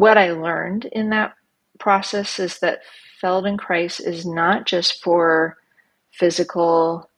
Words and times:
what 0.00 0.16
I 0.16 0.32
learned 0.32 0.86
in 0.86 1.10
that 1.10 1.34
process 1.78 2.38
is 2.38 2.60
that 2.60 2.80
Feldenkrais 3.22 4.00
is 4.00 4.24
not 4.24 4.64
just 4.64 5.02
for 5.02 5.58
physical 6.10 7.10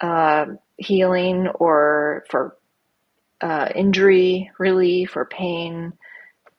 uh, 0.00 0.46
healing 0.78 1.46
or 1.46 2.24
for 2.28 2.56
uh, 3.40 3.68
injury 3.76 4.50
relief 4.58 5.16
or 5.16 5.26
pain. 5.26 5.92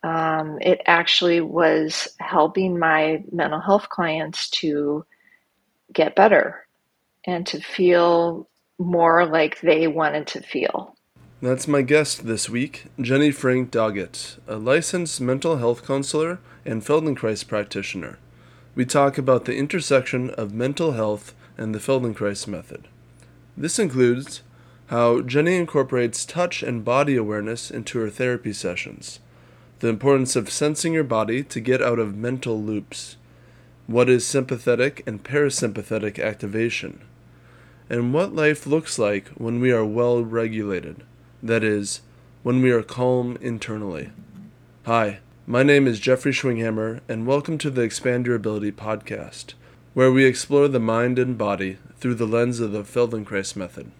Um, 0.01 0.59
it 0.61 0.81
actually 0.85 1.41
was 1.41 2.07
helping 2.21 2.79
my 2.79 3.25
mental 3.29 3.59
health 3.59 3.89
clients 3.89 4.49
to 4.61 5.05
get 5.91 6.15
better 6.15 6.65
and 7.27 7.45
to 7.47 7.59
feel 7.59 8.47
more 8.79 9.25
like 9.25 9.59
they 9.59 9.87
wanted 9.87 10.27
to 10.27 10.41
feel. 10.41 10.95
That's 11.43 11.67
my 11.67 11.81
guest 11.81 12.25
this 12.25 12.49
week, 12.49 12.85
Jenny 13.01 13.29
Frank 13.29 13.69
Doggett, 13.69 14.37
a 14.47 14.55
licensed 14.55 15.19
mental 15.19 15.57
health 15.57 15.85
counselor 15.85 16.39
and 16.63 16.81
Feldenkrais 16.81 17.45
practitioner. 17.45 18.17
We 18.75 18.85
talk 18.85 19.17
about 19.17 19.43
the 19.43 19.57
intersection 19.57 20.29
of 20.29 20.53
mental 20.53 20.93
health 20.93 21.35
and 21.57 21.75
the 21.75 21.79
Feldenkrais 21.79 22.47
method. 22.47 22.87
This 23.57 23.77
includes 23.77 24.41
how 24.85 25.19
Jenny 25.19 25.57
incorporates 25.57 26.25
touch 26.25 26.63
and 26.63 26.85
body 26.85 27.17
awareness 27.17 27.69
into 27.69 27.99
her 27.99 28.09
therapy 28.09 28.53
sessions, 28.53 29.19
the 29.79 29.89
importance 29.89 30.37
of 30.37 30.49
sensing 30.49 30.93
your 30.93 31.03
body 31.03 31.43
to 31.43 31.59
get 31.59 31.81
out 31.81 31.99
of 31.99 32.15
mental 32.15 32.57
loops, 32.63 33.17
what 33.85 34.07
is 34.07 34.25
sympathetic 34.25 35.03
and 35.05 35.25
parasympathetic 35.25 36.23
activation, 36.23 37.01
and 37.89 38.13
what 38.13 38.33
life 38.33 38.65
looks 38.65 38.97
like 38.97 39.27
when 39.31 39.59
we 39.59 39.73
are 39.73 39.83
well 39.83 40.23
regulated, 40.23 41.03
that 41.43 41.63
is, 41.63 41.99
when 42.41 42.61
we 42.61 42.71
are 42.71 42.81
calm 42.81 43.37
internally. 43.41 44.09
Hi, 44.85 45.19
my 45.45 45.61
name 45.61 45.87
is 45.87 45.99
Jeffrey 45.99 46.31
Schwinghammer, 46.31 47.01
and 47.09 47.27
welcome 47.27 47.57
to 47.57 47.69
the 47.69 47.81
Expand 47.81 48.25
Your 48.25 48.35
Ability 48.35 48.71
podcast, 48.71 49.53
where 49.93 50.09
we 50.09 50.23
explore 50.23 50.69
the 50.69 50.79
mind 50.79 51.19
and 51.19 51.37
body 51.37 51.79
through 51.97 52.15
the 52.15 52.25
lens 52.25 52.61
of 52.61 52.71
the 52.71 52.83
Feldenkrais 52.83 53.57
method. 53.57 53.91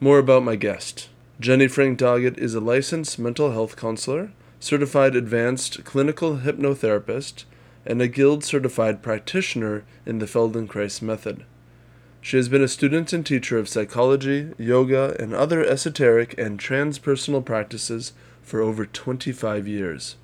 More 0.00 0.18
about 0.18 0.42
my 0.42 0.54
guest. 0.54 1.08
Jenny 1.40 1.66
Frank 1.66 1.98
Doggett 1.98 2.36
is 2.36 2.54
a 2.54 2.60
licensed 2.60 3.18
mental 3.18 3.52
health 3.52 3.74
counselor, 3.74 4.30
certified 4.60 5.16
advanced 5.16 5.84
clinical 5.84 6.38
hypnotherapist, 6.38 7.44
and 7.86 8.02
a 8.02 8.06
guild 8.06 8.44
certified 8.44 9.02
practitioner 9.02 9.82
in 10.04 10.18
the 10.18 10.26
Feldenkrais 10.26 11.00
method. 11.00 11.46
She 12.24 12.36
has 12.36 12.48
been 12.48 12.62
a 12.62 12.68
student 12.68 13.12
and 13.12 13.26
teacher 13.26 13.58
of 13.58 13.68
psychology, 13.68 14.52
yoga, 14.56 15.16
and 15.18 15.34
other 15.34 15.64
esoteric 15.64 16.38
and 16.38 16.56
transpersonal 16.56 17.44
practices 17.44 18.12
for 18.42 18.60
over 18.62 18.86
25 18.86 19.66
years. 19.66 20.14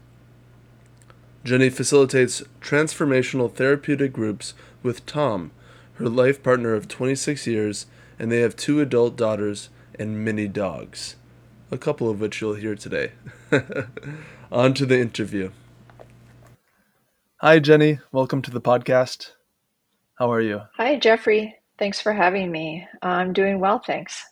Jenny 1.42 1.68
facilitates 1.68 2.44
transformational 2.60 3.52
therapeutic 3.52 4.12
groups 4.12 4.54
with 4.80 5.06
Tom, 5.06 5.50
her 5.94 6.08
life 6.08 6.40
partner 6.40 6.72
of 6.72 6.86
26 6.86 7.48
years, 7.48 7.86
and 8.16 8.30
they 8.30 8.40
have 8.42 8.54
two 8.54 8.80
adult 8.80 9.16
daughters 9.16 9.68
and 9.98 10.24
many 10.24 10.46
dogs, 10.46 11.16
a 11.72 11.76
couple 11.76 12.08
of 12.08 12.20
which 12.20 12.40
you'll 12.40 12.54
hear 12.54 12.76
today. 12.76 13.10
On 14.52 14.72
to 14.74 14.86
the 14.86 15.00
interview. 15.00 15.50
Hi, 17.40 17.58
Jenny. 17.58 17.98
Welcome 18.12 18.42
to 18.42 18.52
the 18.52 18.60
podcast. 18.60 19.32
How 20.14 20.32
are 20.32 20.40
you? 20.40 20.62
Hi, 20.76 20.96
Jeffrey. 20.96 21.57
Thanks 21.78 22.00
for 22.00 22.12
having 22.12 22.50
me. 22.50 22.86
I'm 23.02 23.32
doing 23.32 23.60
well, 23.60 23.78
thanks. 23.78 24.24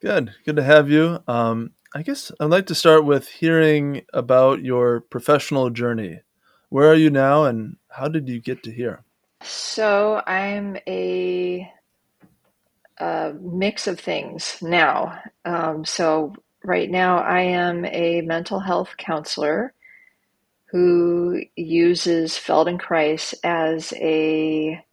Good. 0.00 0.34
Good 0.44 0.56
to 0.56 0.62
have 0.62 0.90
you. 0.90 1.18
Um, 1.26 1.70
I 1.94 2.02
guess 2.02 2.30
I'd 2.38 2.50
like 2.50 2.66
to 2.66 2.74
start 2.74 3.06
with 3.06 3.28
hearing 3.28 4.02
about 4.12 4.62
your 4.62 5.00
professional 5.00 5.70
journey. 5.70 6.20
Where 6.68 6.90
are 6.90 6.96
you 6.96 7.08
now, 7.08 7.44
and 7.44 7.76
how 7.88 8.08
did 8.08 8.28
you 8.28 8.40
get 8.40 8.62
to 8.64 8.72
here? 8.72 9.02
So, 9.42 10.22
I'm 10.26 10.76
a, 10.86 11.70
a 12.98 13.32
mix 13.40 13.86
of 13.86 13.98
things 13.98 14.58
now. 14.60 15.20
Um, 15.44 15.84
so, 15.84 16.34
right 16.64 16.90
now, 16.90 17.18
I 17.18 17.42
am 17.42 17.84
a 17.86 18.22
mental 18.22 18.60
health 18.60 18.96
counselor 18.98 19.72
who 20.66 21.40
uses 21.54 22.32
Feldenkrais 22.32 23.34
as 23.44 23.92
a 23.96 24.84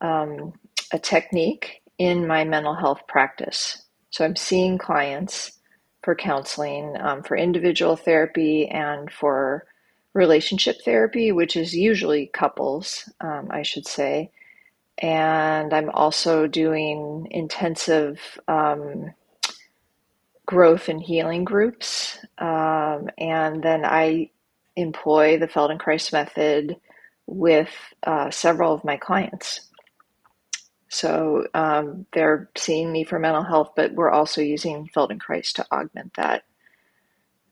um, 0.00 0.52
a 0.92 0.98
technique 0.98 1.82
in 1.98 2.26
my 2.26 2.44
mental 2.44 2.74
health 2.74 3.02
practice. 3.08 3.82
So 4.10 4.24
I'm 4.24 4.36
seeing 4.36 4.78
clients 4.78 5.52
for 6.02 6.14
counseling, 6.14 6.96
um, 7.00 7.22
for 7.22 7.36
individual 7.36 7.96
therapy, 7.96 8.68
and 8.68 9.10
for 9.12 9.66
relationship 10.14 10.78
therapy, 10.84 11.32
which 11.32 11.56
is 11.56 11.74
usually 11.74 12.26
couples, 12.32 13.08
um, 13.20 13.48
I 13.50 13.62
should 13.62 13.86
say. 13.86 14.30
And 14.98 15.72
I'm 15.72 15.90
also 15.90 16.46
doing 16.46 17.28
intensive 17.30 18.20
um, 18.48 19.12
growth 20.46 20.88
and 20.88 21.02
healing 21.02 21.44
groups. 21.44 22.18
Um, 22.38 23.08
and 23.18 23.62
then 23.62 23.84
I 23.84 24.30
employ 24.76 25.38
the 25.38 25.48
Feldenkrais 25.48 26.12
method 26.12 26.76
with 27.26 27.70
uh, 28.04 28.30
several 28.30 28.72
of 28.72 28.84
my 28.84 28.96
clients. 28.96 29.60
So 30.88 31.46
um, 31.54 32.06
they're 32.12 32.50
seeing 32.56 32.90
me 32.90 33.04
for 33.04 33.18
mental 33.18 33.42
health, 33.44 33.72
but 33.76 33.92
we're 33.92 34.10
also 34.10 34.40
using 34.40 34.88
Feldenkrais 34.94 35.52
to 35.54 35.66
augment 35.70 36.14
that, 36.14 36.44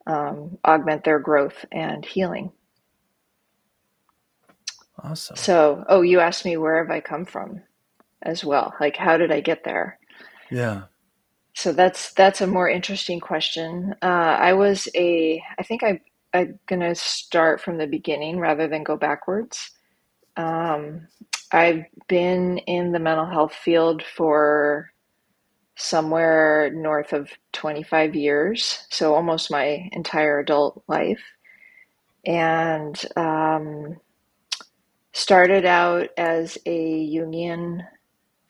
um, 0.06 0.58
augment 0.64 1.04
their 1.04 1.18
growth 1.18 1.64
and 1.70 2.04
healing. 2.04 2.52
Awesome. 5.02 5.36
So, 5.36 5.84
oh, 5.88 6.00
you 6.00 6.20
asked 6.20 6.44
me 6.44 6.56
where 6.56 6.82
have 6.82 6.90
I 6.90 7.00
come 7.00 7.26
from 7.26 7.62
as 8.22 8.44
well? 8.44 8.74
Like, 8.80 8.96
how 8.96 9.16
did 9.18 9.30
I 9.30 9.40
get 9.40 9.64
there? 9.64 9.98
Yeah. 10.50 10.84
So 11.54 11.72
that's 11.72 12.12
that's 12.12 12.40
a 12.40 12.46
more 12.46 12.68
interesting 12.68 13.20
question. 13.20 13.94
Uh, 14.02 14.06
I 14.06 14.52
was 14.52 14.88
a, 14.94 15.42
I 15.58 15.62
think 15.62 15.82
I 15.82 16.00
I'm 16.34 16.58
gonna 16.66 16.94
start 16.94 17.60
from 17.60 17.78
the 17.78 17.86
beginning 17.86 18.38
rather 18.38 18.68
than 18.68 18.84
go 18.84 18.96
backwards. 18.96 19.70
Um, 20.36 21.08
I've 21.52 21.84
been 22.08 22.58
in 22.58 22.92
the 22.92 22.98
mental 22.98 23.26
health 23.26 23.54
field 23.54 24.02
for 24.02 24.92
somewhere 25.76 26.70
north 26.74 27.12
of 27.12 27.30
25 27.52 28.14
years, 28.14 28.86
so 28.90 29.14
almost 29.14 29.50
my 29.50 29.88
entire 29.92 30.40
adult 30.40 30.82
life. 30.88 31.22
And 32.26 33.00
um, 33.16 33.96
started 35.12 35.64
out 35.64 36.10
as 36.16 36.58
a 36.66 37.08
Jungian 37.08 37.86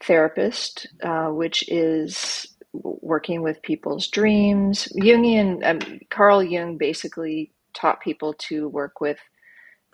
therapist, 0.02 0.88
uh, 1.02 1.28
which 1.28 1.68
is 1.68 2.46
working 2.72 3.42
with 3.42 3.62
people's 3.62 4.08
dreams. 4.08 4.88
Jungian, 4.96 5.64
um, 5.64 6.00
Carl 6.10 6.42
Jung 6.42 6.76
basically 6.78 7.52
taught 7.74 8.00
people 8.00 8.34
to 8.34 8.68
work 8.68 9.00
with 9.00 9.18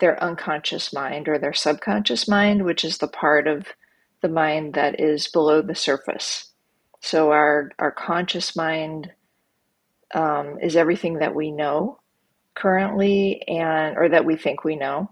their 0.03 0.21
unconscious 0.21 0.91
mind 0.91 1.29
or 1.29 1.39
their 1.39 1.53
subconscious 1.53 2.27
mind, 2.27 2.65
which 2.65 2.83
is 2.83 2.97
the 2.97 3.07
part 3.07 3.47
of 3.47 3.67
the 4.21 4.27
mind 4.27 4.73
that 4.73 4.99
is 4.99 5.29
below 5.29 5.61
the 5.61 5.75
surface. 5.75 6.51
So 6.99 7.31
our 7.31 7.71
our 7.79 7.91
conscious 7.93 8.53
mind 8.53 9.13
um, 10.13 10.59
is 10.61 10.75
everything 10.75 11.19
that 11.19 11.33
we 11.33 11.51
know 11.53 12.01
currently, 12.53 13.43
and 13.47 13.97
or 13.97 14.09
that 14.09 14.25
we 14.25 14.35
think 14.35 14.65
we 14.65 14.75
know, 14.75 15.09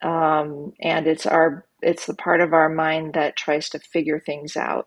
um, 0.00 0.74
and 0.80 1.08
it's 1.08 1.26
our 1.26 1.66
it's 1.82 2.06
the 2.06 2.14
part 2.14 2.40
of 2.40 2.52
our 2.52 2.68
mind 2.68 3.14
that 3.14 3.34
tries 3.36 3.68
to 3.70 3.80
figure 3.80 4.20
things 4.20 4.56
out 4.56 4.86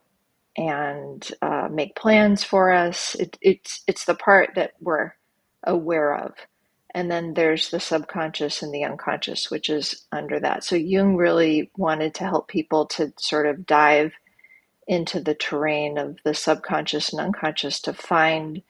and 0.56 1.30
uh, 1.42 1.68
make 1.70 1.98
plans 1.98 2.46
for 2.46 2.72
us. 2.72 3.16
It, 3.16 3.38
it's 3.42 3.84
it's 3.88 4.06
the 4.06 4.16
part 4.16 4.52
that 4.56 4.72
we're 4.80 5.12
aware 5.66 6.16
of. 6.16 6.32
And 6.94 7.10
then 7.10 7.34
there's 7.34 7.70
the 7.70 7.80
subconscious 7.80 8.62
and 8.62 8.74
the 8.74 8.84
unconscious, 8.84 9.50
which 9.50 9.70
is 9.70 10.06
under 10.12 10.40
that. 10.40 10.64
So 10.64 10.76
Jung 10.76 11.16
really 11.16 11.72
wanted 11.76 12.14
to 12.16 12.26
help 12.26 12.48
people 12.48 12.86
to 12.88 13.12
sort 13.18 13.48
of 13.48 13.66
dive 13.66 14.14
into 14.88 15.20
the 15.20 15.34
terrain 15.34 15.98
of 15.98 16.18
the 16.24 16.34
subconscious 16.34 17.12
and 17.12 17.22
unconscious 17.22 17.80
to 17.82 17.94
find 17.94 18.62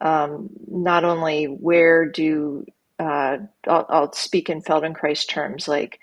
um, 0.00 0.50
not 0.66 1.04
only 1.04 1.44
where 1.44 2.06
do 2.06 2.64
uh, 2.98 3.38
I'll, 3.66 3.86
I'll, 3.88 4.12
speak 4.12 4.50
in 4.50 4.60
Feldenkrais 4.60 5.26
terms 5.26 5.66
like 5.66 6.00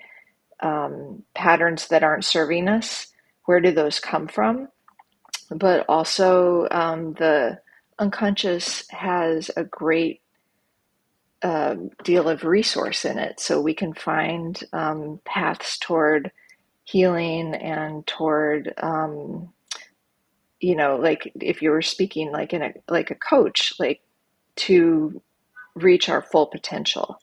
um, 0.60 1.22
patterns 1.34 1.88
that 1.88 2.02
aren't 2.02 2.24
serving 2.24 2.68
us, 2.68 3.06
where 3.44 3.60
do 3.60 3.70
those 3.70 4.00
come 4.00 4.26
from? 4.26 4.68
But 5.48 5.84
also 5.88 6.66
um, 6.70 7.14
the 7.14 7.60
unconscious 8.00 8.88
has 8.90 9.50
a 9.56 9.62
great 9.62 10.22
a 11.42 11.76
deal 12.04 12.28
of 12.28 12.44
resource 12.44 13.04
in 13.04 13.18
it. 13.18 13.40
So 13.40 13.60
we 13.60 13.74
can 13.74 13.94
find 13.94 14.62
um, 14.72 15.20
paths 15.24 15.78
toward 15.78 16.32
healing 16.84 17.54
and 17.54 18.06
toward 18.06 18.72
um, 18.78 19.52
you 20.60 20.74
know 20.76 20.96
like 20.96 21.30
if 21.40 21.62
you 21.62 21.70
were 21.70 21.82
speaking 21.82 22.32
like 22.32 22.52
in 22.52 22.62
a 22.62 22.72
like 22.88 23.10
a 23.10 23.14
coach 23.14 23.74
like 23.78 24.00
to 24.56 25.20
reach 25.74 26.08
our 26.08 26.22
full 26.22 26.46
potential. 26.46 27.20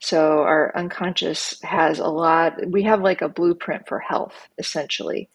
So 0.00 0.42
our 0.42 0.76
unconscious 0.76 1.60
has 1.62 1.98
a 1.98 2.08
lot, 2.08 2.54
we 2.68 2.82
have 2.84 3.02
like 3.02 3.22
a 3.22 3.28
blueprint 3.28 3.86
for 3.88 3.98
health 4.00 4.48
essentially 4.58 5.28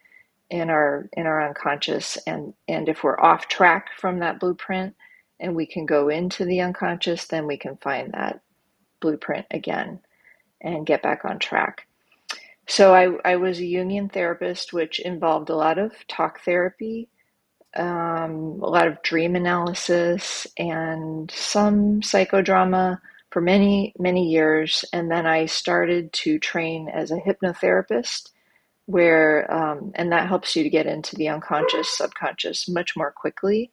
in 0.50 0.70
our 0.70 1.10
in 1.14 1.26
our 1.26 1.48
unconscious. 1.48 2.18
And 2.28 2.54
and 2.68 2.90
if 2.90 3.04
we're 3.04 3.20
off 3.20 3.48
track 3.48 3.88
from 3.98 4.20
that 4.20 4.40
blueprint 4.40 4.96
and 5.40 5.56
we 5.56 5.66
can 5.66 5.86
go 5.86 6.10
into 6.10 6.46
the 6.46 6.62
unconscious, 6.62 7.26
then 7.28 7.48
we 7.48 7.58
can 7.58 7.78
find 7.78 8.14
that 8.14 8.42
blueprint 9.00 9.46
again 9.52 10.00
and 10.62 10.86
get 10.86 11.04
back 11.04 11.26
on 11.26 11.40
track. 11.40 11.88
So 12.68 12.94
I, 12.94 13.32
I 13.34 13.36
was 13.38 13.60
a 13.60 13.64
Jungian 13.64 14.12
therapist, 14.12 14.74
which 14.74 15.00
involved 15.00 15.50
a 15.50 15.56
lot 15.56 15.78
of 15.78 15.94
talk 16.08 16.42
therapy, 16.44 17.08
um, 17.76 18.60
a 18.62 18.68
lot 18.68 18.88
of 18.88 19.02
dream 19.04 19.36
analysis, 19.36 20.48
and 20.58 21.32
some 21.32 22.02
psychodrama 22.02 23.00
for 23.30 23.42
many, 23.42 23.94
many 24.00 24.30
years. 24.30 24.84
And 24.92 25.10
then 25.10 25.26
I 25.26 25.46
started 25.46 26.12
to 26.14 26.40
train 26.40 26.90
as 26.90 27.12
a 27.12 27.20
hypnotherapist, 27.20 28.32
where, 28.86 29.52
um, 29.54 29.92
and 29.96 30.12
that 30.12 30.28
helps 30.28 30.56
you 30.56 30.64
to 30.64 30.70
get 30.70 30.88
into 30.88 31.16
the 31.16 31.30
unconscious, 31.30 31.98
subconscious 31.98 32.68
much 32.68 32.98
more 32.98 33.12
quickly. 33.12 33.72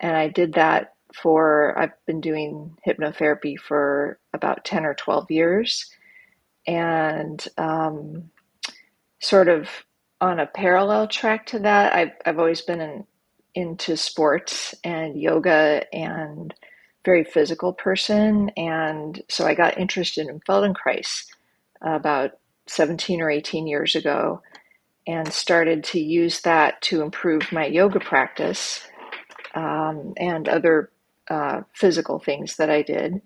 And 0.00 0.14
I 0.14 0.28
did 0.28 0.54
that 0.54 0.95
for, 1.22 1.78
I've 1.78 1.92
been 2.06 2.20
doing 2.20 2.76
hypnotherapy 2.86 3.58
for 3.58 4.18
about 4.32 4.64
10 4.64 4.84
or 4.84 4.94
12 4.94 5.30
years. 5.30 5.90
And 6.66 7.46
um, 7.58 8.30
sort 9.20 9.48
of 9.48 9.68
on 10.20 10.40
a 10.40 10.46
parallel 10.46 11.08
track 11.08 11.46
to 11.46 11.58
that, 11.60 11.94
I've, 11.94 12.12
I've 12.24 12.38
always 12.38 12.60
been 12.60 12.80
in, 12.80 13.06
into 13.54 13.96
sports 13.96 14.74
and 14.84 15.20
yoga 15.20 15.84
and 15.92 16.52
very 17.04 17.24
physical 17.24 17.72
person. 17.72 18.50
And 18.56 19.22
so 19.28 19.46
I 19.46 19.54
got 19.54 19.78
interested 19.78 20.26
in 20.28 20.40
Feldenkrais 20.40 21.26
about 21.80 22.32
17 22.66 23.20
or 23.20 23.30
18 23.30 23.66
years 23.66 23.94
ago 23.94 24.42
and 25.06 25.32
started 25.32 25.84
to 25.84 26.00
use 26.00 26.40
that 26.40 26.82
to 26.82 27.02
improve 27.02 27.52
my 27.52 27.66
yoga 27.66 28.00
practice 28.00 28.86
um, 29.54 30.14
and 30.16 30.48
other 30.48 30.90
uh, 31.30 31.62
physical 31.72 32.18
things 32.18 32.56
that 32.56 32.70
I 32.70 32.82
did. 32.82 33.20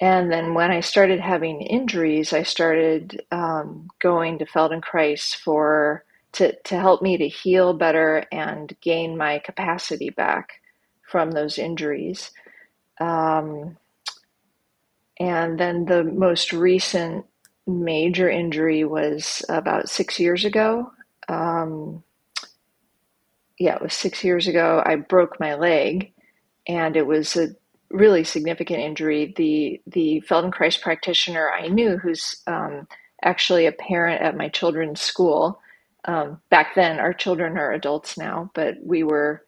And 0.00 0.30
then 0.30 0.54
when 0.54 0.70
I 0.70 0.80
started 0.80 1.20
having 1.20 1.62
injuries, 1.62 2.32
I 2.32 2.42
started 2.42 3.22
um, 3.30 3.88
going 4.00 4.38
to 4.38 4.46
Feldenkrais 4.46 5.34
for 5.34 6.04
to, 6.32 6.54
to 6.64 6.78
help 6.78 7.00
me 7.00 7.16
to 7.16 7.28
heal 7.28 7.72
better 7.72 8.24
and 8.30 8.76
gain 8.82 9.16
my 9.16 9.38
capacity 9.38 10.10
back 10.10 10.60
from 11.02 11.30
those 11.30 11.58
injuries. 11.58 12.30
Um, 13.00 13.78
and 15.18 15.58
then 15.58 15.86
the 15.86 16.04
most 16.04 16.52
recent 16.52 17.24
major 17.66 18.28
injury 18.28 18.84
was 18.84 19.42
about 19.48 19.88
six 19.88 20.20
years 20.20 20.44
ago. 20.44 20.92
Um, 21.28 22.04
yeah, 23.58 23.76
it 23.76 23.82
was 23.82 23.94
six 23.94 24.22
years 24.22 24.46
ago. 24.46 24.82
I 24.84 24.96
broke 24.96 25.40
my 25.40 25.54
leg, 25.54 26.12
and 26.68 26.96
it 26.96 27.06
was 27.06 27.36
a 27.36 27.48
really 27.90 28.24
significant 28.24 28.80
injury. 28.80 29.34
The 29.36 29.80
the 29.86 30.22
Feldenkrais 30.28 30.80
practitioner 30.80 31.50
I 31.50 31.68
knew, 31.68 31.98
who's 31.98 32.42
um, 32.46 32.88
actually 33.24 33.66
a 33.66 33.72
parent 33.72 34.22
at 34.22 34.36
my 34.36 34.48
children's 34.48 35.00
school. 35.00 35.60
Um, 36.06 36.40
back 36.50 36.74
then, 36.76 37.00
our 37.00 37.14
children 37.14 37.58
are 37.58 37.72
adults 37.72 38.18
now, 38.18 38.50
but 38.54 38.76
we 38.82 39.02
were 39.04 39.44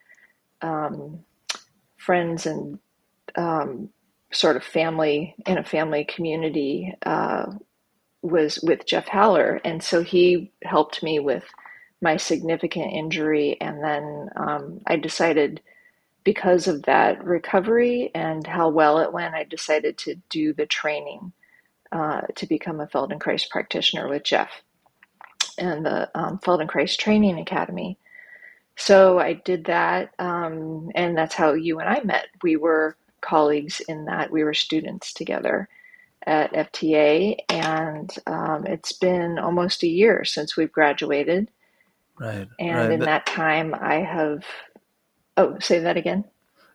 um, 0.62 1.20
friends 1.96 2.46
and 2.46 2.78
um, 3.36 3.90
sort 4.32 4.56
of 4.56 4.64
family 4.64 5.36
in 5.46 5.58
a 5.58 5.64
family 5.64 6.04
community. 6.04 6.94
Uh, 7.04 7.46
was 8.22 8.58
with 8.62 8.86
Jeff 8.86 9.08
Haller, 9.08 9.60
and 9.64 9.82
so 9.82 10.02
he 10.02 10.52
helped 10.64 11.02
me 11.02 11.20
with 11.20 11.44
my 12.02 12.16
significant 12.16 12.92
injury, 12.92 13.56
and 13.60 13.82
then 13.82 14.28
um, 14.36 14.80
I 14.86 14.96
decided 14.96 15.60
because 16.24 16.68
of 16.68 16.82
that 16.82 17.24
recovery 17.24 18.10
and 18.14 18.46
how 18.46 18.68
well 18.68 18.98
it 18.98 19.12
went, 19.12 19.34
I 19.34 19.44
decided 19.44 19.96
to 19.98 20.16
do 20.28 20.52
the 20.52 20.66
training 20.66 21.32
uh, 21.92 22.22
to 22.34 22.46
become 22.46 22.80
a 22.80 22.86
Feldenkrais 22.86 23.48
practitioner 23.48 24.08
with 24.08 24.24
Jeff 24.24 24.50
and 25.58 25.84
the 25.84 26.10
um, 26.14 26.38
Feldenkrais 26.38 26.96
Training 26.96 27.38
Academy. 27.38 27.98
So 28.76 29.18
I 29.18 29.34
did 29.34 29.64
that, 29.64 30.10
um, 30.18 30.90
and 30.94 31.16
that's 31.16 31.34
how 31.34 31.52
you 31.54 31.80
and 31.80 31.88
I 31.88 32.00
met. 32.04 32.26
We 32.42 32.56
were 32.56 32.96
colleagues 33.20 33.80
in 33.88 34.04
that 34.04 34.30
we 34.30 34.44
were 34.44 34.54
students 34.54 35.12
together 35.12 35.68
at 36.26 36.52
FTA, 36.52 37.36
and 37.48 38.14
um, 38.26 38.66
it's 38.66 38.92
been 38.92 39.38
almost 39.38 39.82
a 39.82 39.88
year 39.88 40.24
since 40.24 40.56
we've 40.56 40.72
graduated. 40.72 41.50
Right. 42.20 42.48
And 42.60 42.76
right. 42.76 42.90
in 42.92 43.00
that 43.00 43.26
time, 43.26 43.74
I 43.74 43.96
have 43.96 44.44
Oh, 45.38 45.56
say 45.60 45.78
that 45.78 45.96
again. 45.96 46.24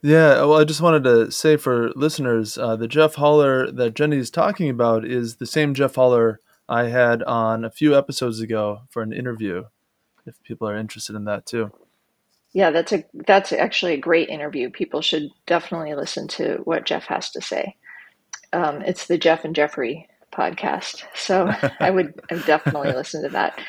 Yeah, 0.02 0.44
well, 0.46 0.56
I 0.56 0.64
just 0.64 0.82
wanted 0.82 1.04
to 1.04 1.32
say 1.32 1.58
for 1.58 1.92
listeners, 1.96 2.58
uh, 2.58 2.78
the 2.78 2.88
Jeff 2.88 3.16
Haller 3.16 3.70
that 3.72 3.94
Jenny 3.94 4.18
is 4.18 4.32
talking 4.32 4.70
about 4.70 5.06
is 5.06 5.36
the 5.36 5.46
same 5.46 5.74
Jeff 5.74 5.96
Haller 5.96 6.40
I 6.70 6.86
had 6.86 7.22
on 7.24 7.66
a 7.66 7.70
few 7.70 7.96
episodes 7.96 8.40
ago 8.40 8.82
for 8.90 9.02
an 9.02 9.12
interview. 9.12 9.64
If 10.26 10.42
people 10.44 10.68
are 10.68 10.78
interested 10.78 11.16
in 11.16 11.26
that 11.26 11.46
too. 11.46 11.72
Yeah, 12.54 12.72
that's 12.72 12.94
a 12.94 13.04
that's 13.28 13.52
actually 13.52 13.94
a 13.94 13.98
great 13.98 14.30
interview. 14.30 14.70
People 14.70 15.02
should 15.02 15.30
definitely 15.46 15.94
listen 15.96 16.30
to 16.30 16.62
what 16.64 16.86
Jeff 16.86 17.06
has 17.06 17.30
to 17.32 17.42
say. 17.42 17.76
Um, 18.54 18.82
it's 18.84 19.08
the 19.08 19.18
Jeff 19.18 19.44
and 19.44 19.56
Jeffrey 19.56 20.08
podcast, 20.34 21.04
so 21.16 21.52
I 21.82 21.90
would 21.90 22.14
I 22.32 22.36
definitely 22.46 22.94
listen 22.94 23.24
to 23.24 23.30
that. 23.30 23.60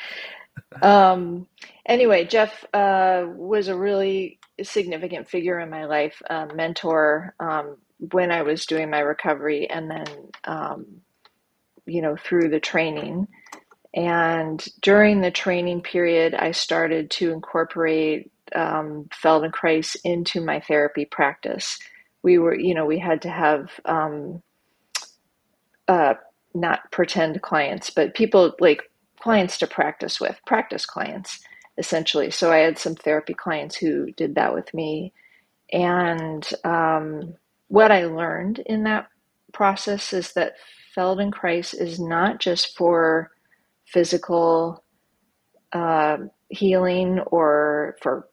Um, 0.83 1.49
anyway, 1.87 2.25
Jeff 2.25 2.65
uh, 2.73 3.27
was 3.35 3.69
a 3.69 3.77
really 3.77 4.39
significant 4.63 5.29
figure 5.29 5.59
in 5.61 5.71
my 5.71 5.85
life, 5.87 6.21
a 6.29 6.47
mentor 6.55 7.35
um, 7.41 7.77
when 8.13 8.31
I 8.31 8.43
was 8.43 8.67
doing 8.67 8.91
my 8.91 9.01
recovery, 9.01 9.69
and 9.69 9.91
then 9.91 10.07
um, 10.45 10.87
you 11.87 12.03
know 12.03 12.17
through 12.17 12.51
the 12.51 12.61
training. 12.61 13.29
And 13.95 14.65
during 14.83 15.21
the 15.21 15.31
training 15.31 15.83
period, 15.83 16.35
I 16.35 16.51
started 16.51 17.11
to 17.13 17.33
incorporate 17.33 18.31
um, 18.55 19.09
Feldenkrais 19.23 19.97
into 20.05 20.41
my 20.41 20.61
therapy 20.61 21.05
practice. 21.05 21.79
We 22.23 22.39
were, 22.39 22.59
you 22.59 22.75
know, 22.75 22.87
we 22.87 22.99
had 22.99 23.23
to 23.23 23.31
have 23.31 23.71
um, 23.85 24.43
uh, 25.89 26.15
not 26.55 26.91
pretend 26.91 27.41
clients, 27.43 27.91
but 27.91 28.15
people 28.15 28.55
like 28.61 28.83
clients 29.21 29.59
to 29.59 29.67
practice 29.67 30.21
with, 30.21 30.39
practice 30.47 30.87
clients 30.87 31.41
essentially. 31.79 32.31
So 32.31 32.53
I 32.53 32.59
had 32.59 32.79
some 32.79 32.95
therapy 32.95 33.35
clients 33.35 33.77
who 33.77 34.13
did 34.13 34.37
that 34.37 34.55
with 34.55 34.73
me. 34.75 35.13
And 35.73 36.49
um, 36.65 37.35
what 37.69 37.91
I 37.93 38.07
learned 38.07 38.61
in 38.61 38.85
that 38.85 39.09
process 39.53 40.13
is 40.13 40.33
that 40.35 40.55
Feldenkrais 40.97 41.75
is 41.75 41.99
not 42.01 42.41
just 42.41 42.77
for 42.77 43.31
physical 43.87 44.85
uh, 45.73 46.19
healing 46.49 47.21
or 47.21 47.97
for 48.03 48.29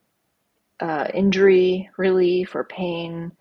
uh, 0.80 1.08
injury 1.14 1.90
relief 1.98 2.56
or 2.56 2.64
pain. 2.64 3.32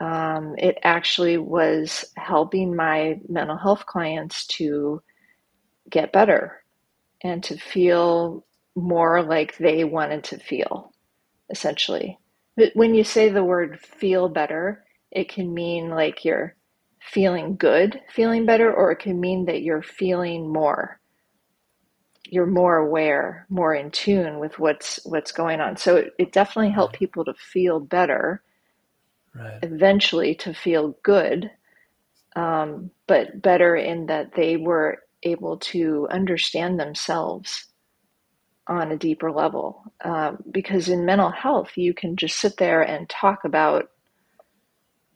Um, 0.00 0.54
it 0.58 0.78
actually 0.82 1.38
was 1.38 2.06
helping 2.16 2.74
my 2.76 3.20
mental 3.28 3.56
health 3.56 3.86
clients 3.86 4.46
to 4.48 5.02
get 5.90 6.12
better 6.12 6.62
and 7.22 7.42
to 7.44 7.58
feel 7.58 8.44
more 8.76 9.22
like 9.22 9.56
they 9.58 9.84
wanted 9.84 10.24
to 10.24 10.38
feel, 10.38 10.92
essentially. 11.50 12.18
But 12.56 12.70
when 12.74 12.94
you 12.94 13.04
say 13.04 13.28
the 13.28 13.44
word 13.44 13.80
feel 13.80 14.28
better, 14.28 14.84
it 15.10 15.28
can 15.28 15.52
mean 15.52 15.90
like 15.90 16.24
you're 16.24 16.56
feeling 17.00 17.56
good, 17.56 18.00
feeling 18.10 18.46
better, 18.46 18.72
or 18.72 18.92
it 18.92 18.98
can 18.98 19.20
mean 19.20 19.46
that 19.46 19.62
you're 19.62 19.82
feeling 19.82 20.52
more. 20.52 21.00
You're 22.26 22.46
more 22.46 22.76
aware, 22.76 23.46
more 23.48 23.74
in 23.74 23.90
tune 23.90 24.38
with 24.38 24.58
what's 24.58 25.00
what's 25.04 25.32
going 25.32 25.60
on. 25.60 25.76
So 25.76 25.96
it, 25.96 26.12
it 26.18 26.32
definitely 26.32 26.70
helped 26.70 26.98
people 26.98 27.24
to 27.24 27.34
feel 27.34 27.80
better. 27.80 28.42
Right. 29.34 29.58
Eventually, 29.62 30.34
to 30.36 30.52
feel 30.52 30.96
good, 31.02 31.50
um, 32.36 32.90
but 33.06 33.40
better 33.42 33.76
in 33.76 34.06
that 34.06 34.34
they 34.34 34.56
were 34.56 34.98
able 35.22 35.58
to 35.58 36.08
understand 36.10 36.78
themselves 36.78 37.69
on 38.70 38.92
a 38.92 38.96
deeper 38.96 39.32
level. 39.32 39.82
Um, 40.02 40.38
because 40.50 40.88
in 40.88 41.04
mental 41.04 41.30
health, 41.30 41.72
you 41.76 41.92
can 41.92 42.16
just 42.16 42.38
sit 42.38 42.56
there 42.56 42.82
and 42.82 43.08
talk 43.08 43.44
about 43.44 43.90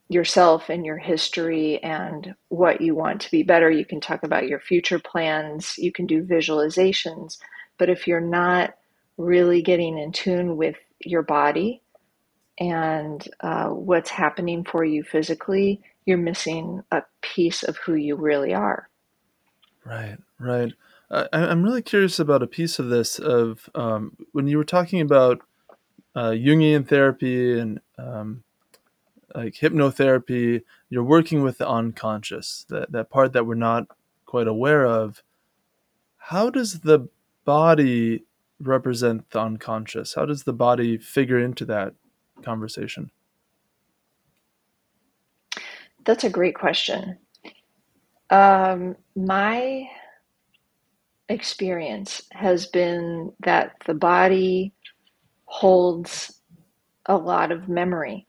yourself 0.09 0.69
and 0.69 0.85
your 0.85 0.99
history 0.99 1.83
and 1.83 2.35
what 2.49 2.81
you 2.81 2.95
want 2.95 3.23
to 3.23 3.31
be 3.31 3.43
better. 3.43 3.71
You 3.71 3.87
can 3.87 4.01
talk 4.01 4.25
about 4.25 4.49
your 4.49 4.61
future 4.61 4.99
plans. 4.99 5.79
You 5.79 5.93
can 5.93 6.07
do 6.07 6.25
visualizations. 6.25 7.39
But 7.79 7.89
if 7.89 8.07
you're 8.07 8.21
not 8.21 8.75
really 9.17 9.63
getting 9.63 9.99
in 9.99 10.13
tune 10.13 10.57
with 10.57 10.77
your 11.01 11.23
body 11.23 11.81
and 12.59 13.27
uh, 13.41 13.69
what's 13.69 14.11
happening 14.11 14.65
for 14.65 14.85
you 14.85 15.03
physically, 15.05 15.81
you're 16.07 16.19
missing 16.19 16.83
a 16.91 17.03
piece 17.23 17.63
of 17.63 17.77
who 17.79 17.95
you 17.95 18.17
really 18.17 18.53
are. 18.53 18.89
Right, 19.85 20.19
right. 20.39 20.73
I, 21.11 21.29
I'm 21.33 21.63
really 21.63 21.83
curious 21.83 22.19
about 22.19 22.43
a 22.43 22.47
piece 22.47 22.79
of 22.79 22.89
this 22.89 23.19
of 23.19 23.69
um, 23.75 24.17
when 24.33 24.47
you 24.47 24.57
were 24.59 24.65
talking 24.65 25.01
about 25.01 25.41
uh, 26.15 26.31
Jungian 26.31 26.87
therapy 26.87 27.59
and 27.59 27.81
um, 27.99 28.43
like 29.35 29.55
hypnotherapy. 29.55 30.63
You're 30.89 31.05
working 31.05 31.43
with 31.43 31.59
the 31.59 31.69
unconscious, 31.69 32.67
that 32.69 32.93
that 32.93 33.11
part 33.11 33.33
that 33.33 33.47
we're 33.47 33.55
not 33.55 33.89
quite 34.27 34.47
aware 34.49 34.87
of. 34.87 35.23
How 36.17 36.51
does 36.51 36.81
the 36.81 37.09
body 37.45 38.25
represent 38.61 39.31
the 39.31 39.41
unconscious? 39.41 40.15
How 40.15 40.25
does 40.25 40.45
the 40.45 40.53
body 40.53 40.97
figure 40.97 41.39
into 41.39 41.65
that 41.67 41.95
conversation? 42.43 43.11
That's 46.05 46.25
a 46.25 46.31
great 46.31 46.55
question. 46.55 47.19
Um, 48.31 48.97
my 49.17 49.89
experience 51.29 52.23
has 52.33 52.67
been 52.67 53.33
that 53.41 53.73
the 53.87 53.95
body 53.95 54.73
holds 55.47 56.41
a 57.07 57.17
lot 57.17 57.53
of 57.53 57.69
memory. 57.69 58.27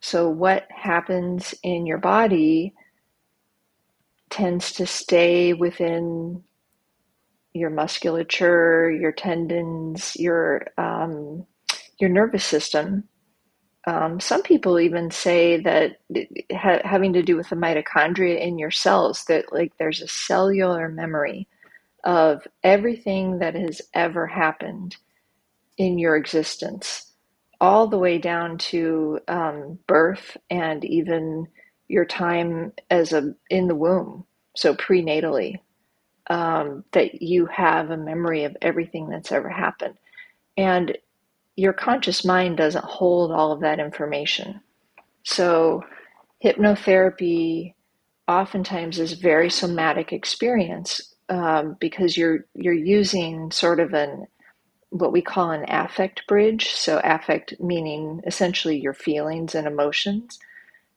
So, 0.00 0.28
what 0.28 0.66
happens 0.70 1.54
in 1.62 1.86
your 1.86 1.98
body 1.98 2.74
tends 4.30 4.72
to 4.72 4.86
stay 4.86 5.52
within 5.52 6.42
your 7.52 7.70
musculature, 7.70 8.90
your 8.90 9.12
tendons, 9.12 10.16
your 10.16 10.68
um, 10.78 11.46
your 11.98 12.10
nervous 12.10 12.44
system. 12.44 13.04
Um, 13.86 14.20
some 14.20 14.42
people 14.42 14.78
even 14.78 15.10
say 15.10 15.60
that 15.62 15.96
ha- 16.52 16.82
having 16.84 17.14
to 17.14 17.22
do 17.22 17.36
with 17.36 17.48
the 17.48 17.56
mitochondria 17.56 18.40
in 18.40 18.58
your 18.58 18.70
cells, 18.70 19.24
that 19.28 19.52
like 19.52 19.72
there's 19.78 20.00
a 20.00 20.08
cellular 20.08 20.88
memory 20.88 21.48
of 22.04 22.46
everything 22.62 23.38
that 23.40 23.54
has 23.54 23.82
ever 23.94 24.26
happened 24.26 24.96
in 25.78 25.98
your 25.98 26.16
existence, 26.16 27.12
all 27.60 27.88
the 27.88 27.98
way 27.98 28.18
down 28.18 28.58
to 28.58 29.20
um, 29.28 29.78
birth 29.86 30.36
and 30.50 30.84
even 30.84 31.46
your 31.88 32.04
time 32.04 32.72
as 32.90 33.12
a 33.12 33.34
in 33.50 33.68
the 33.68 33.74
womb, 33.74 34.24
so 34.56 34.74
prenatally, 34.74 35.56
um, 36.30 36.84
that 36.92 37.22
you 37.22 37.46
have 37.46 37.90
a 37.90 37.96
memory 37.96 38.44
of 38.44 38.56
everything 38.62 39.08
that's 39.08 39.32
ever 39.32 39.48
happened, 39.48 39.94
and 40.56 40.96
your 41.56 41.72
conscious 41.72 42.24
mind 42.24 42.56
doesn't 42.56 42.84
hold 42.84 43.32
all 43.32 43.52
of 43.52 43.60
that 43.60 43.80
information. 43.80 44.60
So, 45.24 45.84
hypnotherapy 46.44 47.74
oftentimes 48.28 48.98
is 48.98 49.14
very 49.14 49.50
somatic 49.50 50.12
experience 50.12 51.14
um, 51.30 51.76
because 51.80 52.16
you're 52.18 52.46
you're 52.54 52.74
using 52.74 53.52
sort 53.52 53.80
of 53.80 53.94
an 53.94 54.26
what 54.90 55.12
we 55.12 55.22
call 55.22 55.52
an 55.52 55.64
affect 55.68 56.26
bridge. 56.26 56.70
So, 56.72 57.00
affect 57.02 57.54
meaning 57.60 58.22
essentially 58.26 58.78
your 58.78 58.94
feelings 58.94 59.54
and 59.54 59.66
emotions 59.66 60.38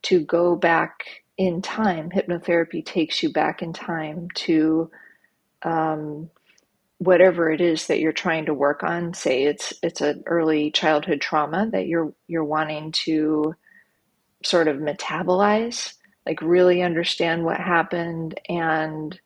to 0.04 0.20
go 0.22 0.56
back 0.56 1.24
in 1.38 1.62
time. 1.62 2.10
Hypnotherapy 2.10 2.86
takes 2.86 3.24
you 3.24 3.32
back 3.32 3.62
in 3.62 3.74
time 3.74 4.30
to 4.36 4.92
um, 5.64 6.30
whatever 6.98 7.52
it 7.52 7.62
is 7.62 7.88
that 7.88 8.00
you're 8.00 8.12
trying 8.12 8.46
to 8.48 8.54
work 8.54 8.84
on. 8.84 9.14
Say 9.14 9.44
it's 9.44 9.74
it's 9.84 10.02
an 10.02 10.24
early 10.26 10.72
childhood 10.72 11.22
trauma 11.22 11.70
that 11.72 11.88
you're 11.88 12.14
you're 12.28 12.44
wanting 12.44 12.92
to 13.06 13.56
sort 14.44 14.68
of 14.68 14.78
metabolize, 14.78 15.94
like 16.26 16.42
really 16.42 16.82
understand 16.82 17.46
what 17.46 17.58
happened 17.58 18.40
and 18.50 19.20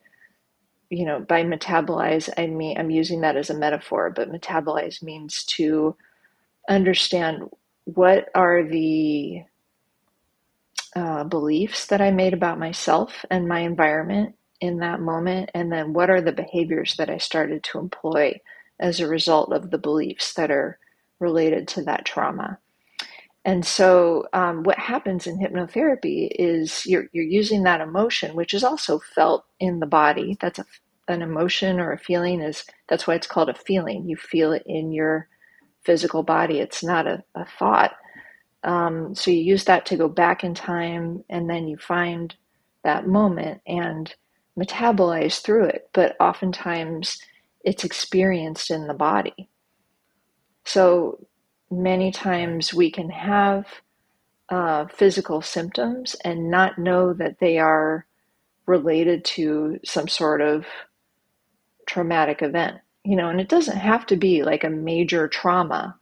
you 0.90 1.04
know, 1.04 1.20
by 1.20 1.42
metabolize, 1.44 2.30
I 2.38 2.46
mean, 2.46 2.78
I'm 2.78 2.90
using 2.90 3.20
that 3.22 3.36
as 3.36 3.50
a 3.50 3.58
metaphor, 3.58 4.10
but 4.10 4.30
metabolize 4.32 5.02
means 5.02 5.44
to 5.44 5.96
understand 6.68 7.50
what 7.84 8.28
are 8.34 8.62
the 8.62 9.42
uh, 10.96 11.24
beliefs 11.24 11.86
that 11.86 12.00
I 12.00 12.10
made 12.10 12.34
about 12.34 12.58
myself 12.58 13.24
and 13.30 13.48
my 13.48 13.60
environment 13.60 14.34
in 14.60 14.78
that 14.78 15.00
moment, 15.00 15.50
and 15.54 15.70
then 15.70 15.92
what 15.92 16.10
are 16.10 16.20
the 16.20 16.32
behaviors 16.32 16.96
that 16.96 17.10
I 17.10 17.18
started 17.18 17.62
to 17.64 17.78
employ 17.78 18.40
as 18.80 19.00
a 19.00 19.08
result 19.08 19.52
of 19.52 19.70
the 19.70 19.78
beliefs 19.78 20.34
that 20.34 20.50
are 20.50 20.78
related 21.20 21.68
to 21.68 21.82
that 21.84 22.04
trauma. 22.04 22.58
And 23.48 23.66
so, 23.66 24.28
um, 24.34 24.64
what 24.64 24.78
happens 24.78 25.26
in 25.26 25.38
hypnotherapy 25.40 26.28
is 26.38 26.86
you're, 26.86 27.08
you're 27.14 27.24
using 27.24 27.64
that 27.64 27.80
emotion, 27.80 28.36
which 28.36 28.54
is 28.54 28.62
also 28.62 29.00
felt 29.00 29.46
in 29.58 29.80
the 29.80 29.86
body. 29.86 30.36
That's 30.38 30.60
a, 30.60 30.66
an 31.08 31.22
emotion 31.22 31.80
or 31.80 31.92
a 31.92 31.98
feeling 31.98 32.42
is 32.42 32.66
that's 32.90 33.08
why 33.08 33.16
it's 33.16 33.26
called 33.26 33.48
a 33.48 33.54
feeling. 33.54 34.06
You 34.06 34.18
feel 34.18 34.52
it 34.52 34.64
in 34.66 34.92
your 34.92 35.28
physical 35.84 36.22
body. 36.24 36.60
It's 36.60 36.84
not 36.84 37.06
a, 37.06 37.24
a 37.34 37.46
thought. 37.58 37.96
Um, 38.64 39.14
so 39.14 39.30
you 39.30 39.38
use 39.42 39.64
that 39.64 39.86
to 39.86 39.96
go 39.96 40.08
back 40.08 40.44
in 40.44 40.54
time, 40.54 41.24
and 41.30 41.50
then 41.50 41.68
you 41.68 41.78
find 41.78 42.36
that 42.84 43.08
moment 43.08 43.62
and 43.66 44.14
metabolize 44.60 45.40
through 45.42 45.66
it. 45.66 45.90
But 45.94 46.16
oftentimes, 46.20 47.18
it's 47.64 47.84
experienced 47.84 48.70
in 48.70 48.88
the 48.88 48.94
body. 48.94 49.48
So 50.66 51.27
many 51.70 52.10
times 52.12 52.72
we 52.74 52.90
can 52.90 53.10
have 53.10 53.66
uh, 54.48 54.86
physical 54.86 55.42
symptoms 55.42 56.16
and 56.24 56.50
not 56.50 56.78
know 56.78 57.12
that 57.12 57.38
they 57.40 57.58
are 57.58 58.06
related 58.66 59.24
to 59.24 59.78
some 59.84 60.08
sort 60.08 60.40
of 60.40 60.66
traumatic 61.86 62.42
event. 62.42 62.78
You 63.04 63.16
know, 63.16 63.28
and 63.30 63.40
it 63.40 63.48
doesn't 63.48 63.78
have 63.78 64.06
to 64.06 64.16
be 64.16 64.42
like 64.42 64.64
a 64.64 64.70
major 64.70 65.28
trauma, 65.28 65.96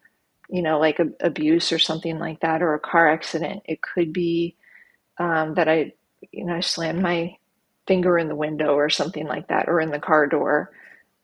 you 0.50 0.62
know, 0.62 0.78
like 0.80 0.99
a, 0.99 1.08
abuse 1.20 1.73
or 1.73 1.78
something 1.78 2.18
like 2.18 2.40
that, 2.40 2.62
or 2.62 2.75
a 2.75 2.80
car 2.80 3.08
accident. 3.08 3.62
It 3.66 3.80
could 3.82 4.12
be 4.12 4.56
um, 5.18 5.54
that 5.54 5.68
I, 5.68 5.92
you 6.32 6.44
know, 6.44 6.54
I 6.54 6.61
slammed 6.61 7.02
my 7.02 7.37
finger 7.87 8.18
in 8.18 8.28
the 8.28 8.35
window 8.35 8.75
or 8.75 8.90
something 8.90 9.26
like 9.26 9.49
that, 9.49 9.68
or 9.68 9.80
in 9.80 9.90
the 9.90 10.00
car 10.00 10.26
door. 10.26 10.73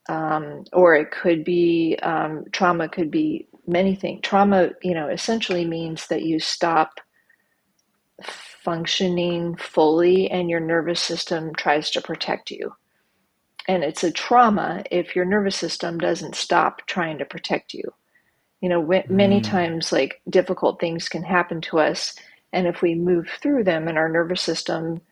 Um, 0.09 0.65
or 0.73 0.97
it 0.97 1.11
could 1.11 1.45
be 1.45 1.99
um, 2.03 2.45
trauma, 2.53 2.89
could 2.89 3.11
be 3.11 3.49
many 3.67 3.95
things. 3.97 4.21
Trauma, 4.23 4.71
you 4.83 4.95
know, 4.95 5.09
essentially 5.09 5.67
means 5.67 6.09
that 6.09 6.23
you 6.23 6.41
stop 6.41 6.93
functioning 8.25 9.57
fully 9.57 10.31
and 10.31 10.51
your 10.51 10.61
nervous 10.61 11.01
system 11.01 11.55
tries 11.57 11.91
to 11.93 12.03
protect 12.03 12.51
you. 12.51 12.73
And 13.69 13.85
it's 13.85 14.05
a 14.05 14.13
trauma 14.13 14.85
if 14.91 15.17
your 15.17 15.25
nervous 15.25 15.57
system 15.57 15.99
doesn't 15.99 16.37
stop 16.37 16.87
trying 16.87 17.19
to 17.19 17.25
protect 17.25 17.75
you. 17.75 17.85
You 18.63 18.71
know, 18.71 18.81
many 19.11 19.41
Mm, 19.41 19.43
times, 19.43 19.93
like 19.93 20.21
difficult 20.31 20.81
things 20.81 21.09
can 21.09 21.25
happen 21.25 21.61
to 21.63 21.81
us. 21.81 22.15
And 22.53 22.67
if 22.67 22.83
we 22.83 22.95
move 22.97 23.29
through 23.43 23.65
them 23.65 23.89
and 23.89 23.99
our 23.99 24.09
nervous 24.11 24.43
system 24.43 25.03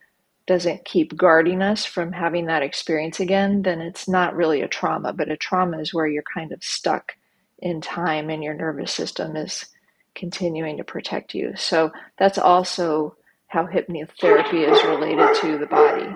doesn't 0.46 0.84
keep 0.86 1.16
guarding 1.16 1.62
us 1.62 1.86
from 1.86 2.12
having 2.12 2.46
that 2.46 2.62
experience 2.62 3.20
again, 3.20 3.62
then 3.62 3.80
it's 3.80 4.08
not 4.08 4.36
really 4.36 4.62
a 4.62 4.68
trauma. 4.68 5.12
But 5.14 5.30
a 5.30 5.38
trauma 5.38 5.80
is 5.80 5.94
where 5.94 6.08
you're 6.08 6.24
kind 6.34 6.52
of 6.52 6.64
stuck 6.64 7.14
in 7.60 7.80
time 7.80 8.30
and 8.30 8.42
your 8.42 8.54
nervous 8.54 8.92
system 8.92 9.36
is 9.36 9.66
continuing 10.14 10.76
to 10.78 10.84
protect 10.84 11.34
you. 11.34 11.54
So 11.56 11.92
that's 12.18 12.38
also 12.38 13.16
how 13.46 13.66
hypnotherapy 13.66 14.68
is 14.68 14.84
related 14.84 15.40
to 15.40 15.58
the 15.58 15.66
body. 15.66 16.06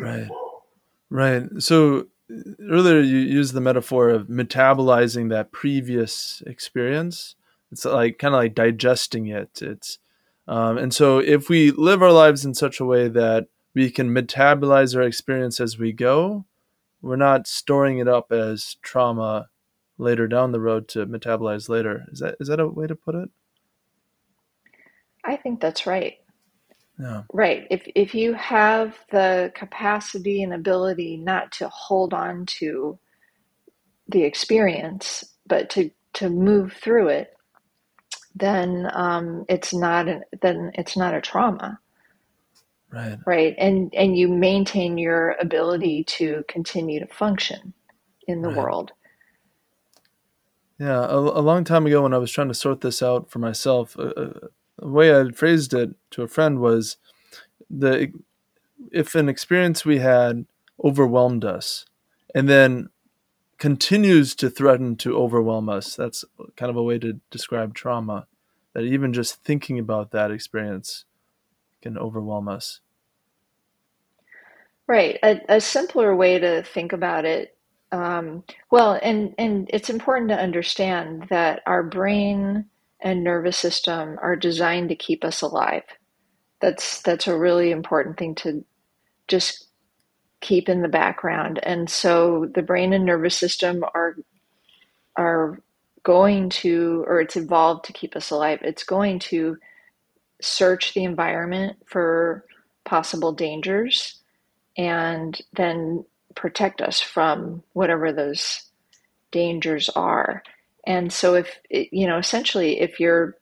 right, 0.00 0.28
right. 1.10 1.44
So 1.58 2.06
earlier 2.60 3.00
you 3.00 3.18
used 3.18 3.54
the 3.54 3.60
metaphor 3.60 4.08
of 4.10 4.28
metabolizing 4.28 5.30
that 5.30 5.52
previous 5.52 6.42
experience. 6.46 7.34
It's 7.72 7.84
like 7.84 8.18
kind 8.18 8.34
of 8.34 8.40
like 8.40 8.54
digesting 8.54 9.26
it. 9.26 9.60
It's 9.62 9.98
um, 10.48 10.78
and 10.78 10.94
so 10.94 11.18
if 11.18 11.48
we 11.48 11.72
live 11.72 12.02
our 12.02 12.12
lives 12.12 12.44
in 12.44 12.54
such 12.54 12.78
a 12.78 12.84
way 12.84 13.08
that 13.08 13.48
we 13.74 13.90
can 13.90 14.14
metabolize 14.14 14.94
our 14.94 15.02
experience 15.02 15.60
as 15.60 15.76
we 15.76 15.92
go, 15.92 16.46
we're 17.02 17.16
not 17.16 17.48
storing 17.48 17.98
it 17.98 18.08
up 18.08 18.30
as 18.30 18.76
trauma 18.80 19.48
later 19.98 20.28
down 20.28 20.52
the 20.52 20.60
road 20.60 20.88
to 20.88 21.06
metabolize 21.06 21.68
later. 21.68 22.04
Is 22.12 22.20
that 22.20 22.36
is 22.40 22.48
that 22.48 22.60
a 22.60 22.68
way 22.68 22.86
to 22.86 22.96
put 22.96 23.14
it? 23.14 23.30
I 25.24 25.36
think 25.36 25.60
that's 25.60 25.86
right. 25.86 26.16
Yeah. 26.98 27.24
Right. 27.32 27.66
If 27.70 27.84
if 27.94 28.14
you 28.14 28.34
have 28.34 28.96
the 29.12 29.52
capacity 29.54 30.42
and 30.42 30.54
ability 30.54 31.18
not 31.18 31.52
to 31.54 31.68
hold 31.68 32.14
on 32.14 32.46
to 32.60 32.98
the 34.08 34.24
experience, 34.24 35.24
but 35.46 35.70
to 35.70 35.90
to 36.14 36.30
move 36.30 36.74
through 36.74 37.08
it, 37.08 37.34
then 38.34 38.90
um, 38.94 39.44
it's 39.48 39.74
not 39.74 40.08
an, 40.08 40.24
then 40.42 40.72
it's 40.74 40.96
not 40.96 41.14
a 41.14 41.20
trauma, 41.22 41.80
Right. 42.92 43.18
right? 43.26 43.54
And 43.58 43.94
and 43.94 44.16
you 44.16 44.28
maintain 44.28 44.98
your 44.98 45.36
ability 45.40 46.04
to 46.18 46.44
continue 46.48 47.00
to 47.00 47.14
function 47.14 47.74
in 48.28 48.42
the 48.42 48.50
Right. 48.50 48.52
world. 48.52 48.92
Yeah. 50.78 51.04
A, 51.04 51.16
a 51.16 51.40
long 51.40 51.64
time 51.64 51.86
ago, 51.86 52.02
when 52.02 52.14
I 52.14 52.18
was 52.18 52.30
trying 52.30 52.48
to 52.48 52.54
sort 52.54 52.80
this 52.80 53.02
out 53.02 53.30
for 53.30 53.38
myself, 53.38 53.98
uh, 53.98 54.02
uh, 54.02 54.48
the 54.78 54.88
way 54.88 55.18
I 55.18 55.30
phrased 55.30 55.72
it 55.72 55.90
to 56.12 56.22
a 56.22 56.28
friend 56.28 56.60
was 56.60 56.98
the 57.70 58.12
if 58.92 59.14
an 59.14 59.28
experience 59.28 59.84
we 59.84 59.98
had 59.98 60.44
overwhelmed 60.84 61.44
us 61.44 61.86
and 62.34 62.48
then 62.48 62.90
continues 63.58 64.34
to 64.34 64.50
threaten 64.50 64.96
to 64.96 65.16
overwhelm 65.16 65.68
us, 65.68 65.96
that's 65.96 66.24
kind 66.56 66.68
of 66.68 66.76
a 66.76 66.82
way 66.82 66.98
to 66.98 67.20
describe 67.30 67.74
trauma, 67.74 68.26
that 68.74 68.82
even 68.82 69.14
just 69.14 69.42
thinking 69.42 69.78
about 69.78 70.10
that 70.10 70.30
experience 70.30 71.06
can 71.80 71.96
overwhelm 71.96 72.48
us. 72.48 72.80
Right. 74.86 75.18
A, 75.22 75.40
a 75.48 75.60
simpler 75.60 76.14
way 76.14 76.38
to 76.38 76.62
think 76.62 76.92
about 76.92 77.24
it, 77.24 77.55
um, 77.92 78.44
well, 78.70 78.98
and, 79.02 79.34
and 79.38 79.70
it's 79.72 79.90
important 79.90 80.30
to 80.30 80.38
understand 80.38 81.26
that 81.30 81.62
our 81.66 81.82
brain 81.82 82.66
and 83.00 83.24
nervous 83.24 83.58
system 83.58 84.18
are 84.22 84.36
designed 84.36 84.88
to 84.90 84.96
keep 84.96 85.24
us 85.24 85.42
alive. 85.42 85.84
That's 86.60 87.02
that's 87.02 87.26
a 87.28 87.38
really 87.38 87.70
important 87.70 88.18
thing 88.18 88.34
to 88.36 88.64
just 89.28 89.66
keep 90.40 90.68
in 90.68 90.82
the 90.82 90.88
background. 90.88 91.60
And 91.62 91.90
so 91.90 92.50
the 92.54 92.62
brain 92.62 92.92
and 92.92 93.04
nervous 93.04 93.36
system 93.36 93.84
are 93.94 94.16
are 95.16 95.60
going 96.04 96.50
to 96.50 97.04
or 97.06 97.20
it's 97.20 97.36
evolved 97.36 97.84
to 97.86 97.92
keep 97.92 98.16
us 98.16 98.30
alive. 98.30 98.60
It's 98.62 98.84
going 98.84 99.18
to 99.20 99.56
search 100.42 100.94
the 100.94 101.04
environment 101.04 101.78
for 101.86 102.44
possible 102.84 103.32
dangers 103.32 104.20
and 104.76 105.40
then 105.54 106.04
protect 106.36 106.80
us 106.80 107.00
from 107.00 107.62
whatever 107.72 108.12
those 108.12 108.62
dangers 109.32 109.88
are. 109.90 110.42
And 110.86 111.12
so 111.12 111.34
if 111.34 111.58
you 111.70 112.06
know 112.06 112.18
essentially 112.18 112.80
if 112.80 113.00
you're 113.00 113.36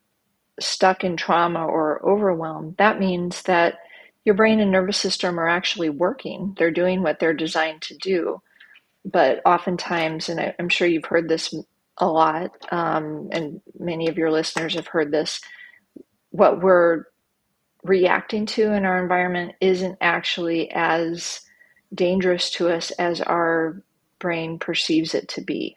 stuck 0.60 1.04
in 1.04 1.16
trauma 1.16 1.66
or 1.66 2.00
overwhelmed, 2.08 2.76
that 2.78 3.00
means 3.00 3.42
that 3.42 3.78
your 4.24 4.34
brain 4.34 4.60
and 4.60 4.70
nervous 4.70 4.96
system 4.96 5.38
are 5.38 5.48
actually 5.48 5.90
working. 5.90 6.54
They're 6.58 6.70
doing 6.70 7.02
what 7.02 7.18
they're 7.18 7.34
designed 7.34 7.82
to 7.82 7.96
do. 7.96 8.40
But 9.04 9.42
oftentimes, 9.44 10.30
and 10.30 10.40
I, 10.40 10.54
am 10.58 10.70
sure 10.70 10.88
you've 10.88 11.04
heard 11.04 11.28
this 11.28 11.54
a 11.98 12.06
lot, 12.06 12.52
um, 12.72 13.28
and 13.32 13.60
many 13.78 14.08
of 14.08 14.16
your 14.16 14.30
listeners 14.30 14.74
have 14.74 14.86
heard 14.86 15.12
this, 15.12 15.40
what 16.30 16.62
we're 16.62 17.04
reacting 17.82 18.46
to 18.46 18.72
in 18.72 18.86
our 18.86 19.00
environment 19.00 19.52
isn't 19.60 19.98
actually 20.00 20.70
as 20.70 21.42
dangerous 21.94 22.50
to 22.52 22.70
us 22.70 22.90
as 22.92 23.20
our 23.22 23.82
brain 24.20 24.58
perceives 24.58 25.14
it 25.14 25.28
to 25.30 25.42
be. 25.42 25.76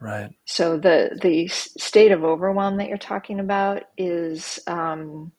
Right. 0.00 0.32
So 0.46 0.78
the 0.78 1.18
the 1.22 1.48
state 1.48 2.12
of 2.12 2.24
overwhelm 2.24 2.78
that 2.78 2.88
you're 2.88 2.98
talking 2.98 3.40
about 3.40 3.84
is, 3.98 4.60
um, 4.66 5.32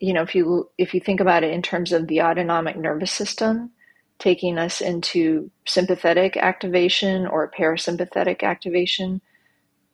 you 0.00 0.12
know, 0.14 0.22
if 0.22 0.34
you 0.34 0.70
if 0.78 0.94
you 0.94 1.00
think 1.00 1.20
about 1.20 1.44
it 1.44 1.52
in 1.52 1.62
terms 1.62 1.92
of 1.92 2.08
the 2.08 2.22
autonomic 2.22 2.76
nervous 2.76 3.12
system, 3.12 3.72
taking 4.18 4.58
us 4.58 4.80
into 4.80 5.50
sympathetic 5.66 6.36
activation 6.36 7.26
or 7.26 7.50
parasympathetic 7.50 8.42
activation. 8.44 9.22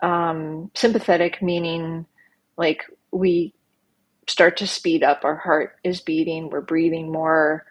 Um, 0.03 0.71
sympathetic 0.75 1.43
meaning 1.43 2.07
like 2.59 2.85
we 3.13 3.55
start 4.29 4.59
to 4.59 4.69
speed 4.69 5.05
up, 5.05 5.25
our 5.25 5.37
heart 5.37 5.77
is 5.85 6.01
beating, 6.03 6.51
we're 6.51 6.63
breathing 6.63 7.13
more. 7.13 7.67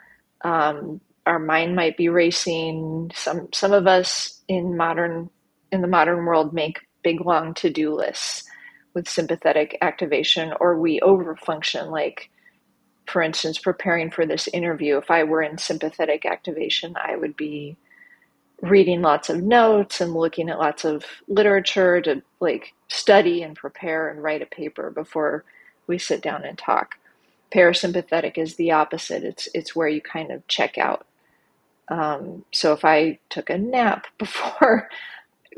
Um, 0.46 1.02
our 1.28 1.40
mind 1.40 1.76
might 1.76 1.98
be 1.98 2.10
racing. 2.10 3.12
Some 3.16 3.50
some 3.54 3.74
of 3.74 3.88
us 3.88 4.44
in 4.50 4.78
modern 4.78 5.32
in 5.74 5.82
the 5.82 5.90
modern 5.90 6.26
world 6.26 6.54
make 6.54 6.80
big 7.04 7.22
long 7.26 7.56
to-do 7.56 7.96
lists 7.96 8.46
with 8.96 9.10
sympathetic 9.10 9.78
activation 9.82 10.54
or 10.62 10.80
we 10.80 11.00
overfunction 11.02 11.92
like 11.92 12.32
for 13.08 13.22
instance 13.22 13.60
preparing 13.60 14.12
for 14.12 14.26
this 14.26 14.48
interview 14.50 14.98
if 14.98 15.12
i 15.12 15.24
were 15.24 15.44
in 15.44 15.58
sympathetic 15.58 16.26
activation 16.26 16.96
i 16.98 17.16
would 17.16 17.38
be 17.38 17.78
reading 18.62 19.02
lots 19.02 19.30
of 19.30 19.44
notes 19.44 20.02
and 20.02 20.14
looking 20.16 20.50
at 20.50 20.60
lots 20.60 20.86
of 20.86 21.06
literature 21.28 22.02
to 22.02 22.24
like 22.42 22.74
study 22.90 23.44
and 23.44 23.56
prepare 23.56 24.10
and 24.10 24.24
write 24.24 24.42
a 24.44 24.48
paper 24.48 24.92
before 24.92 25.46
we 25.88 26.00
sit 26.00 26.22
down 26.22 26.44
and 26.46 26.58
talk 26.58 26.96
parasympathetic 27.56 28.38
is 28.38 28.58
the 28.58 28.72
opposite 28.72 29.24
it's 29.24 29.50
it's 29.56 29.76
where 29.76 29.90
you 29.90 30.02
kind 30.02 30.32
of 30.32 30.48
check 30.48 30.78
out 30.78 31.08
um, 31.90 32.46
so 32.54 32.74
if 32.74 32.86
i 32.86 33.20
took 33.30 33.50
a 33.50 33.58
nap 33.58 34.08
before 34.20 34.80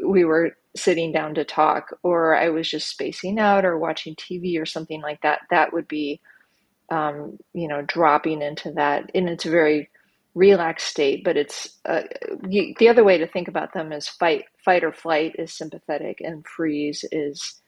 we 0.06 0.26
were 0.26 0.56
sitting 0.76 1.12
down 1.12 1.36
to 1.36 1.44
talk, 1.46 1.98
or 2.04 2.36
I 2.36 2.50
was 2.50 2.70
just 2.70 2.90
spacing 2.90 3.40
out 3.40 3.66
or 3.66 3.78
watching 3.78 4.16
TV 4.16 4.62
or 4.62 4.66
something 4.66 5.02
like 5.02 5.22
that, 5.22 5.42
that 5.50 5.74
would 5.74 5.88
be, 5.88 6.22
um, 6.92 7.40
you 7.54 7.68
know, 7.68 7.82
dropping 7.84 8.42
into 8.42 8.72
that. 8.74 9.12
And 9.16 9.30
it's 9.30 9.46
a 9.46 9.52
very 9.52 9.90
relaxed 10.36 10.88
state, 10.88 11.24
but 11.24 11.38
it's 11.38 11.78
uh, 11.86 12.04
the 12.80 12.90
other 12.90 13.04
way 13.04 13.18
to 13.20 13.28
think 13.28 13.48
about 13.48 13.74
them 13.74 13.92
is 13.92 14.08
fight, 14.08 14.46
fight 14.64 14.84
or 14.84 14.94
flight 14.94 15.36
is 15.40 15.54
sympathetic, 15.54 16.22
and 16.22 16.46
freeze 16.46 17.06
is 17.12 17.62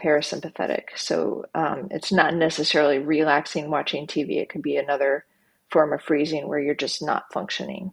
parasympathetic. 0.00 0.84
So 0.96 1.46
um, 1.54 1.88
it's 1.90 2.12
not 2.12 2.34
necessarily 2.34 2.98
relaxing 2.98 3.70
watching 3.70 4.06
TV. 4.06 4.40
It 4.40 4.48
could 4.48 4.62
be 4.62 4.76
another 4.76 5.24
form 5.70 5.92
of 5.92 6.02
freezing 6.02 6.48
where 6.48 6.58
you're 6.58 6.74
just 6.74 7.02
not 7.02 7.32
functioning. 7.32 7.92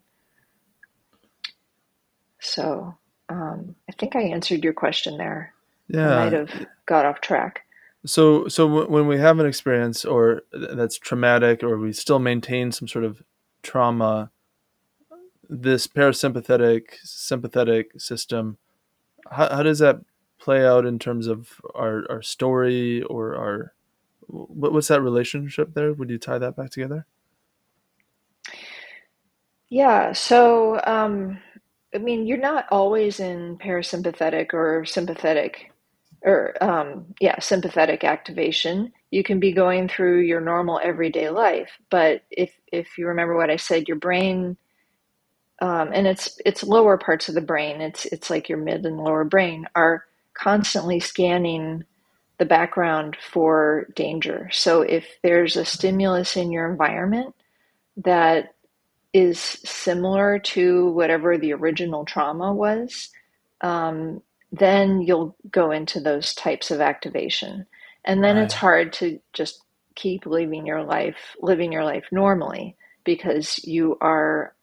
So 2.39 2.95
um, 3.29 3.75
I 3.89 3.93
think 3.93 4.15
I 4.15 4.21
answered 4.21 4.63
your 4.63 4.73
question 4.73 5.17
there. 5.17 5.53
Yeah, 5.87 6.13
I 6.13 6.25
might 6.25 6.33
have 6.33 6.67
got 6.85 7.05
off 7.05 7.21
track. 7.21 7.61
So, 8.05 8.47
so 8.47 8.67
w- 8.67 8.89
when 8.89 9.07
we 9.07 9.17
have 9.17 9.39
an 9.39 9.45
experience 9.45 10.05
or 10.05 10.43
that's 10.53 10.97
traumatic, 10.97 11.63
or 11.63 11.77
we 11.77 11.91
still 11.91 12.19
maintain 12.19 12.71
some 12.71 12.87
sort 12.87 13.03
of 13.03 13.21
trauma, 13.61 14.31
this 15.49 15.87
parasympathetic 15.87 16.93
sympathetic 17.03 17.99
system, 17.99 18.57
how, 19.31 19.49
how 19.49 19.63
does 19.63 19.79
that 19.79 20.01
play 20.39 20.65
out 20.65 20.85
in 20.85 20.99
terms 20.99 21.27
of 21.27 21.61
our 21.75 22.05
our 22.09 22.21
story 22.21 23.03
or 23.03 23.35
our 23.35 23.73
what, 24.27 24.73
what's 24.73 24.89
that 24.89 25.01
relationship 25.01 25.73
there? 25.73 25.93
Would 25.93 26.09
you 26.09 26.19
tie 26.19 26.39
that 26.39 26.55
back 26.55 26.71
together? 26.71 27.05
Yeah. 29.69 30.13
So. 30.13 30.81
Um, 30.85 31.39
I 31.93 31.97
mean, 31.97 32.27
you're 32.27 32.37
not 32.37 32.65
always 32.71 33.19
in 33.19 33.57
parasympathetic 33.57 34.53
or 34.53 34.85
sympathetic 34.85 35.71
or 36.23 36.61
um, 36.63 37.15
yeah, 37.19 37.39
sympathetic 37.39 38.03
activation. 38.03 38.91
You 39.11 39.23
can 39.23 39.39
be 39.39 39.53
going 39.53 39.87
through 39.87 40.21
your 40.21 40.41
normal 40.41 40.79
everyday 40.83 41.29
life, 41.29 41.71
but 41.89 42.23
if 42.29 42.53
if 42.71 42.97
you 42.97 43.07
remember 43.07 43.35
what 43.35 43.49
I 43.49 43.55
said, 43.55 43.87
your 43.87 43.97
brain 43.97 44.57
um, 45.61 45.91
and 45.93 46.07
it's 46.07 46.39
it's 46.45 46.63
lower 46.63 46.97
parts 46.97 47.29
of 47.29 47.35
the 47.35 47.41
brain. 47.41 47.81
It's 47.81 48.05
it's 48.05 48.29
like 48.29 48.49
your 48.49 48.59
mid 48.59 48.85
and 48.85 48.97
lower 48.97 49.23
brain 49.25 49.67
are 49.75 50.05
constantly 50.41 50.99
scanning 50.99 51.83
the 52.37 52.45
background 52.45 53.17
for 53.21 53.87
danger. 53.95 54.49
So 54.51 54.81
if 54.81 55.05
there's 55.23 55.57
a 55.57 55.65
stimulus 55.65 56.37
in 56.37 56.51
your 56.51 56.69
environment 56.69 57.35
that 57.97 58.55
is 59.13 59.39
similar 59.39 60.39
to 60.39 60.91
whatever 60.91 61.37
the 61.37 61.53
original 61.53 62.05
trauma 62.05 62.53
was, 62.53 63.09
um, 63.61 64.21
then 64.51 65.01
you'll 65.01 65.35
go 65.51 65.71
into 65.71 65.99
those 65.99 66.33
types 66.33 66.71
of 66.71 66.79
activation. 66.79 67.65
And 68.05 68.23
then 68.23 68.37
right. 68.37 68.45
it's 68.45 68.53
hard 68.53 68.93
to 68.93 69.19
just 69.33 69.61
keep 69.95 70.25
living 70.25 70.65
your 70.65 70.83
life, 70.83 71.35
living 71.41 71.71
your 71.73 71.83
life 71.83 72.05
normally 72.11 72.77
because 73.03 73.59
you 73.65 73.97
are 73.99 74.55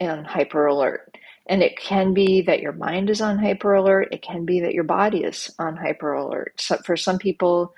on 0.00 0.24
hyper 0.24 0.66
alert. 0.66 1.16
And 1.50 1.62
it 1.62 1.78
can 1.78 2.14
be 2.14 2.42
that 2.44 2.62
your 2.62 2.72
mind 2.72 3.10
is 3.10 3.20
on 3.22 3.38
hyper 3.38 3.74
alert. 3.74 4.10
It 4.12 4.22
can 4.22 4.46
be 4.46 4.62
that 4.62 4.74
your 4.74 4.84
body 4.84 5.24
is 5.24 5.54
on 5.60 5.76
hyper 5.76 6.14
alert. 6.14 6.60
So 6.60 6.78
for 6.86 6.96
some 6.96 7.18
people, 7.18 7.74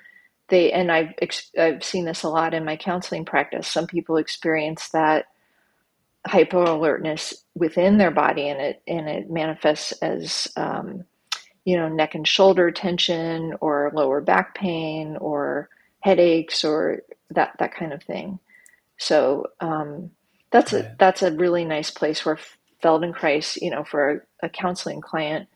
they 0.49 0.71
and 0.73 0.91
I've 0.91 1.13
I've 1.59 1.83
seen 1.83 2.05
this 2.05 2.23
a 2.23 2.29
lot 2.29 2.55
in 2.55 2.65
my 2.65 2.77
counseling 2.77 3.25
practice. 3.25 3.67
Some 3.67 3.87
people 3.87 4.17
experience 4.17 4.89
that 4.91 5.27
hyper 6.27 6.63
alertness 6.63 7.33
within 7.55 7.99
their 7.99 8.11
body 8.11 8.49
and 8.49 8.61
it 8.61 8.83
and 8.87 9.09
it 9.09 9.29
manifests 9.31 9.93
as 9.93 10.47
um, 10.57 11.05
you 11.65 11.77
know 11.77 11.89
neck 11.89 12.15
and 12.15 12.27
shoulder 12.27 12.71
tension 12.71 13.55
or 13.61 13.91
lower 13.95 14.21
back 14.21 14.55
pain 14.55 15.17
or 15.17 15.69
headaches 16.01 16.63
or 16.65 17.01
that 17.31 17.53
that 17.59 17.75
kind 17.75 17.93
of 17.93 18.03
thing 18.03 18.39
so 18.97 19.47
um, 19.61 20.11
that's 20.51 20.73
a 20.73 20.95
that's 20.99 21.23
a 21.23 21.33
really 21.33 21.65
nice 21.65 21.91
place 21.91 22.25
where 22.25 22.39
feldenkrais 22.83 23.57
you 23.61 23.71
know 23.71 23.83
for 23.83 24.25
a, 24.41 24.47
a 24.47 24.49
counseling 24.49 25.01
client 25.01 25.47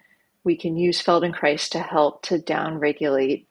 we 0.44 0.56
can 0.56 0.78
use 0.78 1.04
feldenkrais 1.04 1.70
to 1.70 1.80
help 1.80 2.22
to 2.24 2.40
downregulate 2.40 3.46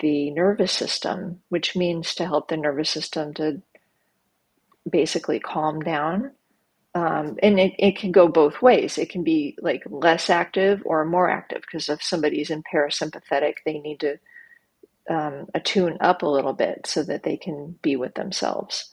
the 0.00 0.30
nervous 0.32 0.72
system 0.72 1.40
which 1.48 1.76
means 1.76 2.14
to 2.14 2.26
help 2.26 2.48
the 2.48 2.56
nervous 2.56 2.90
system 2.90 3.34
to 3.34 3.62
basically 4.90 5.40
calm 5.40 5.80
down 5.80 6.32
um, 6.94 7.36
and 7.42 7.60
it, 7.60 7.74
it 7.78 7.98
can 7.98 8.12
go 8.12 8.28
both 8.28 8.62
ways. 8.62 8.98
It 8.98 9.10
can 9.10 9.22
be 9.22 9.56
like 9.60 9.82
less 9.86 10.30
active 10.30 10.82
or 10.84 11.04
more 11.04 11.30
active 11.30 11.62
because 11.62 11.88
if 11.88 12.02
somebody's 12.02 12.50
in 12.50 12.62
parasympathetic, 12.62 13.54
they 13.64 13.78
need 13.78 14.00
to 14.00 14.18
um, 15.08 15.46
attune 15.54 15.98
up 16.00 16.22
a 16.22 16.28
little 16.28 16.54
bit 16.54 16.86
so 16.86 17.02
that 17.04 17.22
they 17.22 17.36
can 17.36 17.76
be 17.82 17.96
with 17.96 18.14
themselves. 18.14 18.92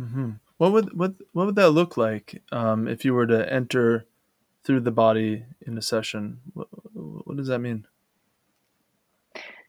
Mm-hmm. 0.00 0.30
What 0.58 0.72
would 0.72 0.96
what 0.96 1.14
what 1.32 1.46
would 1.46 1.56
that 1.56 1.70
look 1.70 1.96
like 1.96 2.42
um, 2.52 2.86
if 2.86 3.04
you 3.04 3.14
were 3.14 3.26
to 3.26 3.52
enter 3.52 4.06
through 4.64 4.80
the 4.80 4.92
body 4.92 5.44
in 5.66 5.76
a 5.76 5.82
session? 5.82 6.40
What, 6.52 6.68
what 6.92 7.36
does 7.36 7.48
that 7.48 7.58
mean? 7.58 7.86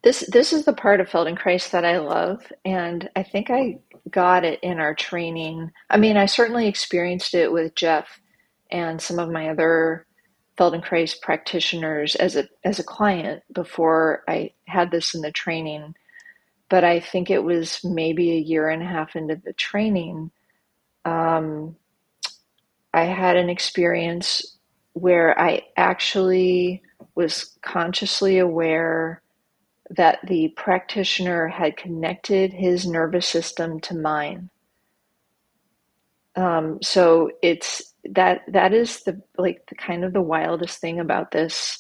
This 0.04 0.20
this 0.32 0.54
is 0.54 0.66
the 0.66 0.74
part 0.74 1.00
of 1.00 1.10
Feldenkrais 1.10 1.72
that 1.72 1.84
I 1.84 1.98
love, 1.98 2.52
and 2.64 3.10
I 3.16 3.24
think 3.24 3.50
I 3.50 3.80
got 4.12 4.46
it 4.46 4.60
in 4.62 4.80
our 4.80 4.94
training. 4.94 5.72
I 5.90 5.98
mean, 5.98 6.16
I 6.16 6.28
certainly 6.28 6.68
experienced 6.68 7.34
it 7.34 7.52
with 7.52 7.74
Jeff 7.74 8.22
and 8.70 9.02
some 9.02 9.18
of 9.18 9.32
my 9.32 9.50
other 9.50 10.06
Feldenkrais 10.60 11.20
practitioners 11.20 12.16
as 12.16 12.36
a 12.36 12.48
as 12.64 12.78
a 12.78 12.84
client 12.84 13.42
before 13.52 14.24
I 14.28 14.52
had 14.68 14.92
this 14.92 15.16
in 15.16 15.22
the 15.22 15.32
training. 15.32 15.96
But 16.70 16.84
I 16.84 17.00
think 17.00 17.32
it 17.32 17.44
was 17.44 17.84
maybe 17.84 18.32
a 18.32 18.40
year 18.40 18.70
and 18.70 18.84
a 18.84 18.86
half 18.86 19.16
into 19.16 19.36
the 19.44 19.54
training. 19.54 20.30
Um, 21.06 21.78
I 22.94 23.06
had 23.06 23.38
an 23.38 23.50
experience 23.50 24.58
where 24.94 25.40
I 25.40 25.64
actually 25.78 26.82
was 27.16 27.58
consciously 27.62 28.40
aware 28.40 29.22
that 29.90 30.20
the 30.28 30.50
practitioner 30.56 31.48
had 31.48 31.78
connected 31.78 32.54
his 32.54 32.88
nervous 32.88 33.28
system 33.28 33.80
to 33.82 33.96
mine. 33.96 34.50
Um, 36.36 36.80
so 36.82 37.32
it's 37.42 37.94
that 38.12 38.42
that 38.48 38.74
is 38.74 39.04
the 39.04 39.22
like 39.38 39.64
the 39.70 39.76
kind 39.76 40.04
of 40.04 40.14
the 40.14 40.22
wildest 40.22 40.80
thing 40.80 41.00
about 41.00 41.32
this 41.32 41.80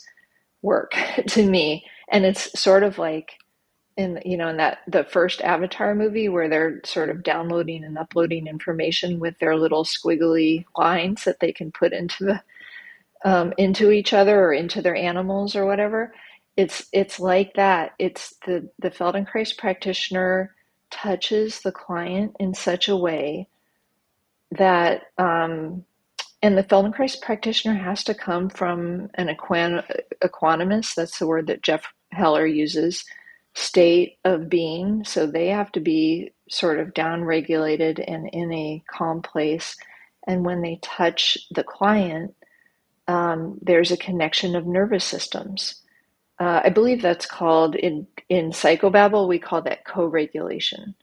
work 0.61 0.91
to 1.27 1.47
me, 1.49 1.85
and 2.09 2.25
it's 2.25 2.57
sort 2.59 2.83
of 2.83 2.97
like 2.97 3.33
in 3.97 4.21
you 4.25 4.38
know 4.38 4.49
in 4.49 4.58
that 4.58 4.79
the 4.88 5.03
first 5.05 5.41
Avatar 5.41 5.95
movie 5.95 6.29
where 6.29 6.49
they're 6.49 6.81
sort 6.86 7.10
of 7.10 7.23
downloading 7.23 7.84
and 7.84 7.97
uploading 7.97 8.47
information 8.47 9.19
with 9.19 9.38
their 9.39 9.55
little 9.58 9.86
squiggly 9.86 10.65
lines 10.77 11.23
that 11.25 11.39
they 11.39 11.51
can 11.53 11.71
put 11.71 11.93
into 11.93 12.25
the 12.25 12.41
um, 13.25 13.53
into 13.58 13.91
each 13.91 14.13
other 14.13 14.39
or 14.45 14.53
into 14.53 14.81
their 14.81 14.95
animals 14.95 15.55
or 15.55 15.65
whatever. 15.65 16.13
It's 16.58 16.88
it's 16.93 17.19
like 17.19 17.55
that. 17.55 17.93
It's 17.99 18.36
the 18.45 18.69
the 18.79 18.91
Feldenkrais 18.91 19.58
practitioner 19.58 20.55
touches 20.91 21.62
the 21.62 21.71
client 21.73 22.36
in 22.39 22.53
such 22.53 22.89
a 22.89 22.97
way 22.97 23.49
that 24.51 25.03
um, 25.17 25.86
and 26.41 26.58
the 26.58 26.63
Feldenkrais 26.63 27.21
practitioner 27.21 27.75
has 27.75 28.03
to 28.05 28.13
come 28.13 28.49
from 28.49 29.10
an 29.15 29.27
equan- 29.27 29.86
equanimous, 30.23 30.95
that's 30.95 31.19
the 31.19 31.27
word 31.27 31.47
that 31.47 31.63
Jeff 31.63 31.86
Haller 32.13 32.45
uses, 32.45 33.03
state 33.55 34.17
of 34.23 34.49
being. 34.49 35.03
So 35.05 35.25
they 35.25 35.47
have 35.47 35.71
to 35.73 35.79
be 35.79 36.33
sort 36.49 36.79
of 36.79 36.93
down 36.93 37.23
regulated 37.23 37.99
and 37.99 38.29
in 38.31 38.51
a 38.53 38.83
calm 38.87 39.21
place. 39.21 39.75
And 40.27 40.45
when 40.45 40.61
they 40.61 40.79
touch 40.81 41.37
the 41.51 41.63
client, 41.63 42.35
um, 43.07 43.59
there's 43.61 43.91
a 43.91 43.97
connection 43.97 44.55
of 44.55 44.65
nervous 44.67 45.05
systems. 45.05 45.81
Uh, 46.39 46.61
I 46.65 46.69
believe 46.69 47.01
that's 47.01 47.25
called 47.25 47.75
in 47.75 48.07
in 48.27 48.49
psychobabble 48.49 49.27
we 49.27 49.39
call 49.39 49.61
that 49.61 49.85
co-regulation. 49.85 50.95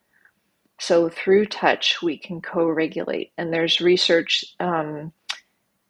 So 0.78 1.08
through 1.08 1.46
touch 1.46 2.02
we 2.02 2.18
can 2.18 2.42
co-regulate, 2.42 3.32
and 3.38 3.52
there's 3.52 3.80
research 3.80 4.44
um, 4.60 5.12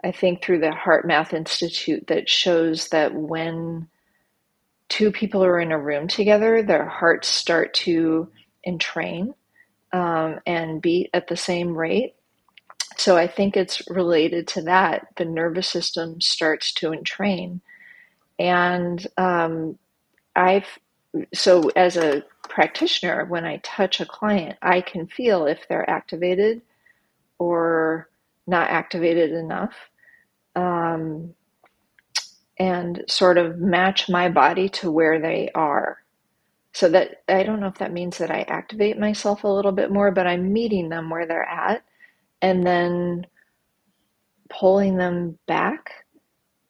I 0.04 0.12
think 0.12 0.42
through 0.42 0.60
the 0.60 0.70
HeartMath 0.70 1.32
Institute 1.32 2.06
that 2.08 2.28
shows 2.28 2.88
that 2.88 3.14
when 3.14 3.88
two 4.92 5.10
people 5.10 5.42
are 5.42 5.58
in 5.58 5.72
a 5.72 5.78
room 5.78 6.06
together, 6.06 6.62
their 6.62 6.84
hearts 6.84 7.26
start 7.26 7.72
to 7.72 8.30
entrain 8.68 9.32
um, 9.94 10.38
and 10.46 10.82
beat 10.82 11.08
at 11.14 11.28
the 11.28 11.36
same 11.36 11.74
rate. 11.74 12.14
So 12.98 13.16
I 13.16 13.26
think 13.26 13.56
it's 13.56 13.80
related 13.88 14.46
to 14.48 14.62
that. 14.64 15.06
The 15.16 15.24
nervous 15.24 15.66
system 15.66 16.20
starts 16.20 16.74
to 16.74 16.92
entrain. 16.92 17.62
And 18.38 19.06
um, 19.16 19.78
I've, 20.36 20.66
so 21.32 21.70
as 21.70 21.96
a 21.96 22.22
practitioner, 22.50 23.24
when 23.24 23.46
I 23.46 23.62
touch 23.64 23.98
a 24.02 24.06
client, 24.06 24.58
I 24.60 24.82
can 24.82 25.06
feel 25.06 25.46
if 25.46 25.60
they're 25.70 25.88
activated 25.88 26.60
or 27.38 28.10
not 28.46 28.68
activated 28.68 29.30
enough. 29.32 29.72
Um, 30.54 31.34
and 32.58 33.04
sort 33.08 33.38
of 33.38 33.58
match 33.58 34.08
my 34.08 34.28
body 34.28 34.68
to 34.68 34.90
where 34.90 35.20
they 35.20 35.50
are. 35.54 35.98
So 36.74 36.88
that 36.90 37.22
I 37.28 37.42
don't 37.42 37.60
know 37.60 37.68
if 37.68 37.76
that 37.76 37.92
means 37.92 38.18
that 38.18 38.30
I 38.30 38.42
activate 38.42 38.98
myself 38.98 39.44
a 39.44 39.48
little 39.48 39.72
bit 39.72 39.90
more, 39.90 40.10
but 40.10 40.26
I'm 40.26 40.52
meeting 40.52 40.88
them 40.88 41.10
where 41.10 41.26
they're 41.26 41.48
at 41.48 41.84
and 42.42 42.66
then 42.66 43.26
pulling 44.50 44.96
them 44.96 45.38
back 45.46 45.90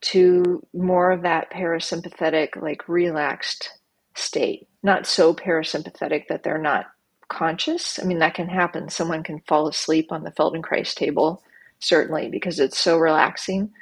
to 0.02 0.66
more 0.74 1.12
of 1.12 1.22
that 1.22 1.50
parasympathetic, 1.52 2.60
like 2.60 2.88
relaxed 2.88 3.70
state. 4.16 4.68
Not 4.82 5.06
so 5.06 5.34
parasympathetic 5.34 6.28
that 6.28 6.42
they're 6.42 6.58
not 6.58 6.86
conscious. 7.28 7.98
I 8.00 8.04
mean, 8.04 8.18
that 8.18 8.34
can 8.34 8.48
happen. 8.48 8.88
Someone 8.90 9.22
can 9.22 9.40
fall 9.48 9.68
asleep 9.68 10.12
on 10.12 10.24
the 10.24 10.32
Feldenkrais 10.32 10.94
table, 10.94 11.42
certainly, 11.80 12.28
because 12.28 12.60
it's 12.60 12.78
so 12.78 12.98
relaxing. 12.98 13.72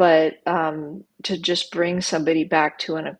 But 0.00 0.36
um, 0.48 1.04
to 1.24 1.38
just 1.38 1.72
bring 1.72 2.02
somebody 2.02 2.44
back 2.44 2.80
to 2.80 2.96
an 2.96 3.18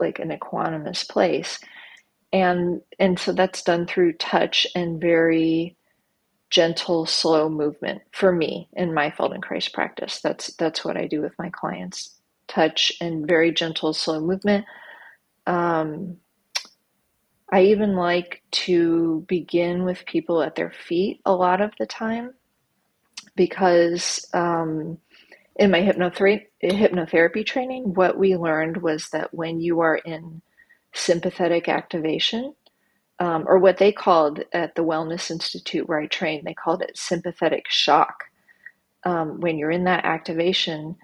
like 0.00 0.18
an 0.20 0.30
equanimous 0.30 1.08
place, 1.08 1.60
and 2.32 2.82
and 2.98 3.18
so 3.18 3.32
that's 3.32 3.62
done 3.62 3.86
through 3.86 4.14
touch 4.14 4.66
and 4.74 5.00
very 5.00 5.76
gentle, 6.50 7.06
slow 7.06 7.48
movement 7.50 8.02
for 8.12 8.32
me 8.32 8.68
in 8.74 8.94
my 8.94 9.10
Feldenkrais 9.10 9.72
practice. 9.72 10.20
That's 10.22 10.54
that's 10.56 10.84
what 10.84 10.96
I 10.96 11.06
do 11.08 11.22
with 11.22 11.34
my 11.38 11.50
clients: 11.50 12.18
touch 12.48 12.92
and 13.00 13.26
very 13.26 13.52
gentle, 13.52 13.94
slow 13.94 14.20
movement. 14.20 14.66
Um, 15.46 16.18
I 17.52 17.64
even 17.64 17.96
like 17.96 18.42
to 18.52 19.24
begin 19.28 19.84
with 19.84 20.06
people 20.06 20.42
at 20.42 20.56
their 20.56 20.72
feet 20.72 21.20
a 21.26 21.34
lot 21.34 21.60
of 21.62 21.72
the 21.78 21.86
time 21.86 22.34
because 23.36 24.26
um, 24.34 24.98
in 25.56 25.70
my 25.70 25.80
hypnotherapy, 25.80 26.46
hypnotherapy 26.62 27.44
training, 27.46 27.94
what 27.94 28.18
we 28.18 28.36
learned 28.36 28.78
was 28.78 29.08
that 29.10 29.34
when 29.34 29.60
you 29.60 29.80
are 29.80 29.96
in 29.96 30.42
sympathetic 30.94 31.68
activation, 31.68 32.54
um, 33.18 33.44
or 33.46 33.58
what 33.58 33.78
they 33.78 33.92
called 33.92 34.44
at 34.52 34.74
the 34.74 34.84
Wellness 34.84 35.30
Institute 35.30 35.88
where 35.88 36.00
I 36.00 36.06
trained, 36.06 36.46
they 36.46 36.54
called 36.54 36.82
it 36.82 36.96
sympathetic 36.98 37.66
shock. 37.68 38.24
Um, 39.04 39.40
when 39.40 39.58
you're 39.58 39.70
in 39.70 39.84
that 39.84 40.04
activation, 40.04 40.96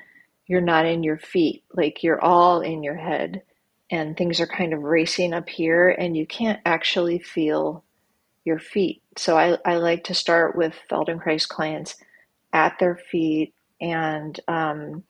you're 0.46 0.60
not 0.60 0.86
in 0.86 1.02
your 1.02 1.18
feet, 1.18 1.64
like 1.74 2.02
you're 2.02 2.22
all 2.22 2.60
in 2.60 2.82
your 2.82 2.96
head, 2.96 3.42
and 3.90 4.16
things 4.16 4.40
are 4.40 4.46
kind 4.46 4.72
of 4.72 4.82
racing 4.82 5.32
up 5.34 5.48
here, 5.48 5.90
and 5.90 6.16
you 6.16 6.26
can't 6.26 6.60
actually 6.64 7.18
feel 7.18 7.84
your 8.44 8.58
feet. 8.58 9.02
So 9.16 9.36
I, 9.36 9.58
I 9.64 9.76
like 9.76 10.04
to 10.04 10.14
start 10.14 10.56
with 10.56 10.74
Feldenkrais 10.90 11.48
clients 11.48 11.96
at 12.52 12.78
their 12.80 12.96
feet, 12.96 13.54
and 13.80 14.38
um, 14.48 15.04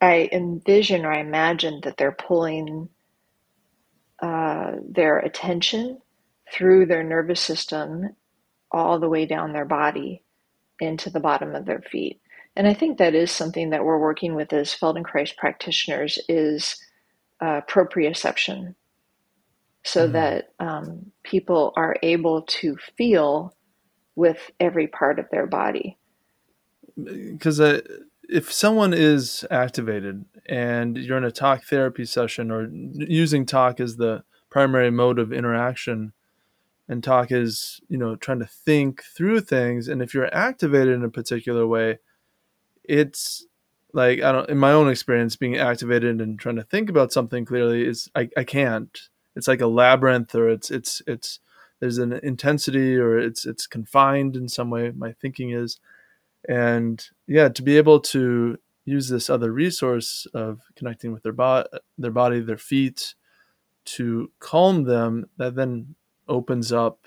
I 0.00 0.28
envision 0.32 1.04
or 1.04 1.12
I 1.12 1.20
imagine 1.20 1.80
that 1.84 1.96
they're 1.96 2.12
pulling 2.12 2.88
uh, 4.22 4.72
their 4.88 5.18
attention 5.18 5.98
through 6.52 6.86
their 6.86 7.02
nervous 7.02 7.40
system 7.40 8.10
all 8.70 8.98
the 8.98 9.08
way 9.08 9.26
down 9.26 9.52
their 9.52 9.64
body 9.64 10.22
into 10.80 11.10
the 11.10 11.20
bottom 11.20 11.54
of 11.54 11.66
their 11.66 11.80
feet. 11.80 12.20
And 12.56 12.66
I 12.66 12.74
think 12.74 12.98
that 12.98 13.14
is 13.14 13.30
something 13.30 13.70
that 13.70 13.84
we're 13.84 13.98
working 13.98 14.34
with 14.34 14.52
as 14.52 14.74
Feldenkrais 14.74 15.36
practitioners 15.36 16.18
is 16.28 16.76
uh, 17.40 17.60
proprioception, 17.68 18.74
so 19.84 20.08
mm. 20.08 20.12
that 20.12 20.52
um, 20.58 21.12
people 21.22 21.72
are 21.76 21.96
able 22.02 22.42
to 22.42 22.76
feel 22.98 23.54
with 24.16 24.50
every 24.58 24.88
part 24.88 25.18
of 25.18 25.26
their 25.30 25.46
body. 25.46 25.96
Because 26.96 27.60
uh, 27.60 27.80
if 28.28 28.52
someone 28.52 28.94
is 28.94 29.44
activated 29.50 30.24
and 30.46 30.96
you're 30.96 31.18
in 31.18 31.24
a 31.24 31.32
talk 31.32 31.64
therapy 31.64 32.04
session 32.04 32.50
or 32.50 32.68
using 32.70 33.44
talk 33.44 33.80
as 33.80 33.96
the 33.96 34.22
primary 34.50 34.90
mode 34.90 35.18
of 35.18 35.32
interaction 35.32 36.12
and 36.88 37.04
talk 37.04 37.30
is 37.30 37.80
you 37.88 37.96
know 37.96 38.16
trying 38.16 38.40
to 38.40 38.46
think 38.46 39.02
through 39.02 39.40
things 39.40 39.88
and 39.88 40.02
if 40.02 40.12
you're 40.12 40.34
activated 40.34 40.94
in 40.94 41.04
a 41.04 41.08
particular 41.08 41.66
way 41.66 41.98
it's 42.82 43.46
like 43.92 44.20
i 44.22 44.32
don't 44.32 44.50
in 44.50 44.58
my 44.58 44.72
own 44.72 44.88
experience 44.88 45.36
being 45.36 45.56
activated 45.56 46.20
and 46.20 46.38
trying 46.38 46.56
to 46.56 46.64
think 46.64 46.90
about 46.90 47.12
something 47.12 47.44
clearly 47.44 47.86
is 47.86 48.10
i, 48.14 48.28
I 48.36 48.44
can't. 48.44 49.08
It's 49.36 49.48
like 49.48 49.60
a 49.60 49.66
labyrinth 49.66 50.34
or 50.34 50.48
it's 50.48 50.70
it's 50.70 51.02
it's 51.06 51.38
there's 51.78 51.98
an 51.98 52.12
intensity 52.12 52.96
or 52.96 53.18
it's 53.18 53.46
it's 53.46 53.66
confined 53.66 54.36
in 54.36 54.48
some 54.48 54.70
way 54.70 54.90
my 54.90 55.12
thinking 55.12 55.50
is 55.50 55.78
and 56.48 57.08
yeah 57.26 57.48
to 57.48 57.62
be 57.62 57.76
able 57.76 58.00
to 58.00 58.56
use 58.84 59.08
this 59.08 59.28
other 59.28 59.52
resource 59.52 60.26
of 60.34 60.60
connecting 60.74 61.12
with 61.12 61.22
their 61.22 61.32
body 61.32 61.68
their 61.98 62.10
body 62.10 62.40
their 62.40 62.58
feet 62.58 63.14
to 63.84 64.30
calm 64.40 64.84
them 64.84 65.26
that 65.36 65.54
then 65.54 65.94
opens 66.28 66.72
up 66.72 67.06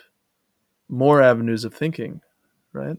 more 0.89 1.21
avenues 1.21 1.65
of 1.65 1.73
thinking 1.73 2.21
right? 2.73 2.97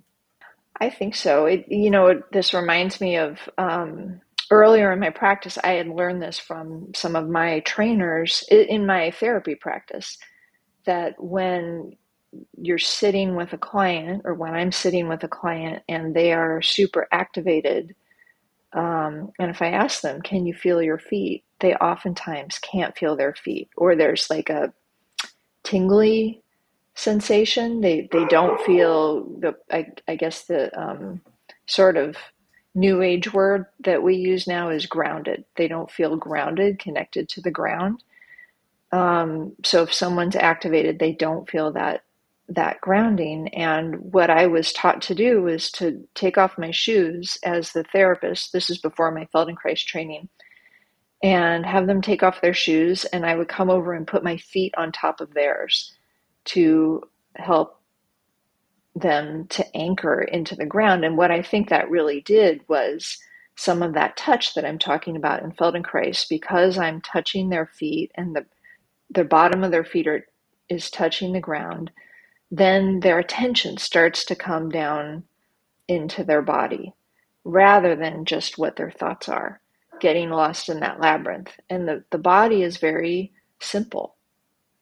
I 0.81 0.91
think 0.91 1.15
so. 1.15 1.47
It, 1.47 1.67
you 1.69 1.91
know, 1.91 2.23
this 2.33 2.55
reminds 2.55 3.01
me 3.01 3.17
of 3.17 3.39
um, 3.59 4.21
earlier 4.51 4.93
in 4.93 5.01
my 5.01 5.11
practice, 5.11 5.59
I 5.63 5.73
had 5.73 5.89
learned 5.89 6.23
this 6.23 6.39
from 6.39 6.93
some 6.95 7.17
of 7.17 7.29
my 7.29 7.61
trainers 7.61 8.45
in 8.51 8.87
my 8.87 9.11
therapy 9.13 9.55
practice 9.55 10.19
that 10.87 11.15
when 11.19 11.97
you're 12.61 12.79
sitting 12.79 13.37
with 13.37 13.53
a 13.53 13.59
client, 13.59 14.23
or 14.25 14.35
when 14.35 14.55
I'm 14.55 14.73
sitting 14.73 15.09
with 15.09 15.25
a 15.25 15.29
client 15.29 15.83
and 15.89 16.15
they 16.15 16.33
are 16.33 16.63
super 16.63 17.09
activated, 17.13 17.95
um, 18.73 19.33
and 19.39 19.51
if 19.51 19.63
I 19.63 19.69
ask 19.69 20.01
them, 20.03 20.23
Can 20.23 20.47
you 20.47 20.55
feel 20.55 20.83
your 20.83 20.99
feet? 20.99 21.45
they 21.61 21.75
oftentimes 21.77 22.59
can't 22.59 22.97
feel 22.97 23.17
their 23.17 23.35
feet, 23.35 23.71
or 23.77 23.97
there's 23.97 24.29
like 24.29 24.51
a 24.51 24.73
tingly 25.63 26.43
sensation. 26.95 27.81
They 27.81 28.09
they 28.13 28.27
don't 28.27 28.61
feel 28.63 29.25
the 29.41 29.55
I, 29.71 29.87
I 30.09 30.17
guess 30.17 30.45
the 30.45 30.79
um, 30.79 31.23
sort 31.67 31.97
of 31.97 32.17
new 32.75 33.03
age 33.03 33.33
word 33.33 33.67
that 33.81 34.03
we 34.03 34.17
use 34.17 34.47
now 34.47 34.69
is 34.69 34.87
grounded. 34.87 35.45
They 35.57 35.69
don't 35.69 35.91
feel 35.91 36.17
grounded, 36.17 36.79
connected 36.79 37.29
to 37.31 37.41
the 37.41 37.51
ground. 37.51 38.03
Um, 38.93 39.53
so 39.65 39.85
if 39.85 39.93
someone's 39.93 40.37
activated, 40.37 40.99
they 40.99 41.13
don't 41.13 41.49
feel 41.49 41.73
that 41.73 42.03
that 42.49 42.81
grounding. 42.81 43.49
And 43.55 44.13
what 44.13 44.31
I 44.31 44.47
was 44.47 44.73
taught 44.73 45.03
to 45.03 45.15
do 45.15 45.43
was 45.43 45.71
to 45.73 46.07
take 46.15 46.37
off 46.37 46.59
my 46.59 46.71
shoes 46.71 47.39
as 47.45 47.73
the 47.73 47.85
therapist. 47.85 48.53
This 48.53 48.71
is 48.71 48.79
before 48.79 49.11
my 49.11 49.27
Feldenkrais 49.35 49.85
training, 49.85 50.29
and 51.23 51.65
have 51.65 51.87
them 51.87 52.03
take 52.03 52.23
off 52.23 52.41
their 52.43 52.55
shoes, 52.55 53.05
and 53.07 53.25
I 53.25 53.35
would 53.35 53.49
come 53.49 53.71
over 53.71 53.95
and 53.95 54.07
put 54.07 54.23
my 54.25 54.37
feet 54.37 54.75
on 54.77 54.93
top 54.93 55.21
of 55.21 55.33
theirs 55.33 55.95
to 56.47 57.03
help 57.37 57.81
them 58.95 59.47
to 59.49 59.77
anchor 59.77 60.21
into 60.23 60.55
the 60.55 60.67
ground. 60.67 61.05
And 61.05 61.17
what 61.17 61.31
I 61.31 61.43
think 61.43 61.69
that 61.71 61.91
really 61.91 62.21
did 62.21 62.61
was 62.69 63.19
some 63.57 63.83
of 63.83 63.95
that 63.95 64.17
touch 64.17 64.55
that 64.55 64.65
I'm 64.65 64.79
talking 64.79 65.17
about 65.17 65.43
in 65.43 65.53
Feldenkrais, 65.53 66.29
because 66.29 66.77
I'm 66.77 67.01
touching 67.01 67.49
their 67.49 67.67
feet 67.67 68.13
and 68.17 68.37
the 68.37 68.45
the 69.11 69.25
bottom 69.25 69.63
of 69.65 69.71
their 69.71 69.85
feet 69.85 70.07
are 70.07 70.27
is 70.69 70.91
touching 70.91 71.33
the 71.33 71.41
ground, 71.41 71.91
then 72.57 73.01
their 73.01 73.19
attention 73.19 73.79
starts 73.79 74.25
to 74.27 74.37
come 74.37 74.71
down 74.71 75.25
into 75.89 76.25
their 76.25 76.43
body 76.43 76.95
rather 77.45 77.97
than 77.97 78.25
just 78.25 78.59
what 78.59 78.77
their 78.77 78.91
thoughts 78.91 79.29
are, 79.29 79.61
getting 80.01 80.31
lost 80.31 80.69
in 80.69 80.81
that 80.81 81.01
labyrinth. 81.01 81.51
And 81.69 81.89
the, 81.89 82.05
the 82.11 82.19
body 82.19 82.63
is 82.63 82.77
very 82.79 83.33
simple. 83.61 84.17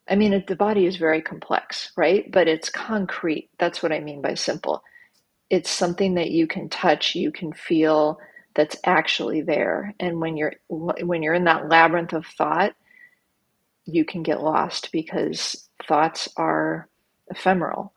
I 0.08 0.16
mean, 0.16 0.34
it, 0.34 0.46
the 0.48 0.56
body 0.56 0.86
is 0.86 0.96
very 0.96 1.22
complex, 1.22 1.92
right? 1.96 2.30
But 2.30 2.48
it's 2.48 2.68
concrete. 2.68 3.50
That's 3.58 3.82
what 3.82 3.92
I 3.92 4.00
mean 4.00 4.22
by 4.22 4.34
simple. 4.34 4.82
It's 5.50 5.70
something 5.70 6.14
that 6.16 6.30
you 6.30 6.46
can 6.46 6.68
touch, 6.68 7.14
you 7.14 7.32
can 7.32 7.52
feel 7.52 8.20
that's 8.54 8.76
actually 8.84 9.42
there. 9.42 9.94
And 9.98 10.20
when 10.20 10.36
you're 10.36 10.54
when 10.68 11.22
you're 11.22 11.34
in 11.34 11.44
that 11.44 11.68
labyrinth 11.68 12.12
of 12.12 12.26
thought, 12.26 12.74
you 13.86 14.04
can 14.04 14.22
get 14.22 14.42
lost 14.42 14.90
because 14.92 15.68
thoughts 15.88 16.28
are 16.36 16.88
ephemeral. 17.32 17.92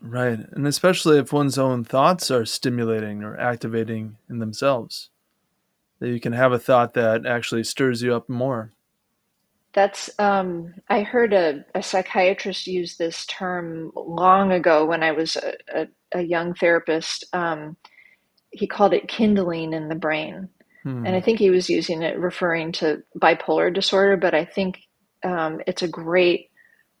Right. 0.00 0.38
And 0.52 0.66
especially 0.66 1.18
if 1.18 1.32
one's 1.32 1.58
own 1.58 1.84
thoughts 1.84 2.30
are 2.30 2.44
stimulating 2.44 3.22
or 3.22 3.38
activating 3.38 4.16
in 4.28 4.38
themselves, 4.38 5.10
that 5.98 6.08
you 6.08 6.20
can 6.20 6.32
have 6.32 6.52
a 6.52 6.58
thought 6.58 6.94
that 6.94 7.26
actually 7.26 7.64
stirs 7.64 8.02
you 8.02 8.14
up 8.14 8.28
more. 8.28 8.72
That's, 9.74 10.10
um, 10.18 10.74
I 10.88 11.02
heard 11.02 11.32
a, 11.32 11.64
a, 11.74 11.82
psychiatrist 11.82 12.66
use 12.66 12.96
this 12.96 13.26
term 13.26 13.92
long 13.94 14.50
ago 14.50 14.86
when 14.86 15.02
I 15.02 15.12
was 15.12 15.36
a, 15.36 15.82
a, 15.82 15.88
a 16.12 16.22
young 16.22 16.54
therapist. 16.54 17.24
Um, 17.32 17.76
he 18.50 18.66
called 18.66 18.94
it 18.94 19.08
kindling 19.08 19.74
in 19.74 19.88
the 19.88 19.94
brain. 19.94 20.48
Hmm. 20.84 21.04
And 21.04 21.14
I 21.14 21.20
think 21.20 21.38
he 21.38 21.50
was 21.50 21.68
using 21.68 22.02
it 22.02 22.18
referring 22.18 22.72
to 22.72 23.02
bipolar 23.20 23.72
disorder, 23.72 24.16
but 24.16 24.34
I 24.34 24.44
think 24.44 24.78
um, 25.22 25.60
it's 25.66 25.82
a 25.82 25.88
great 25.88 26.47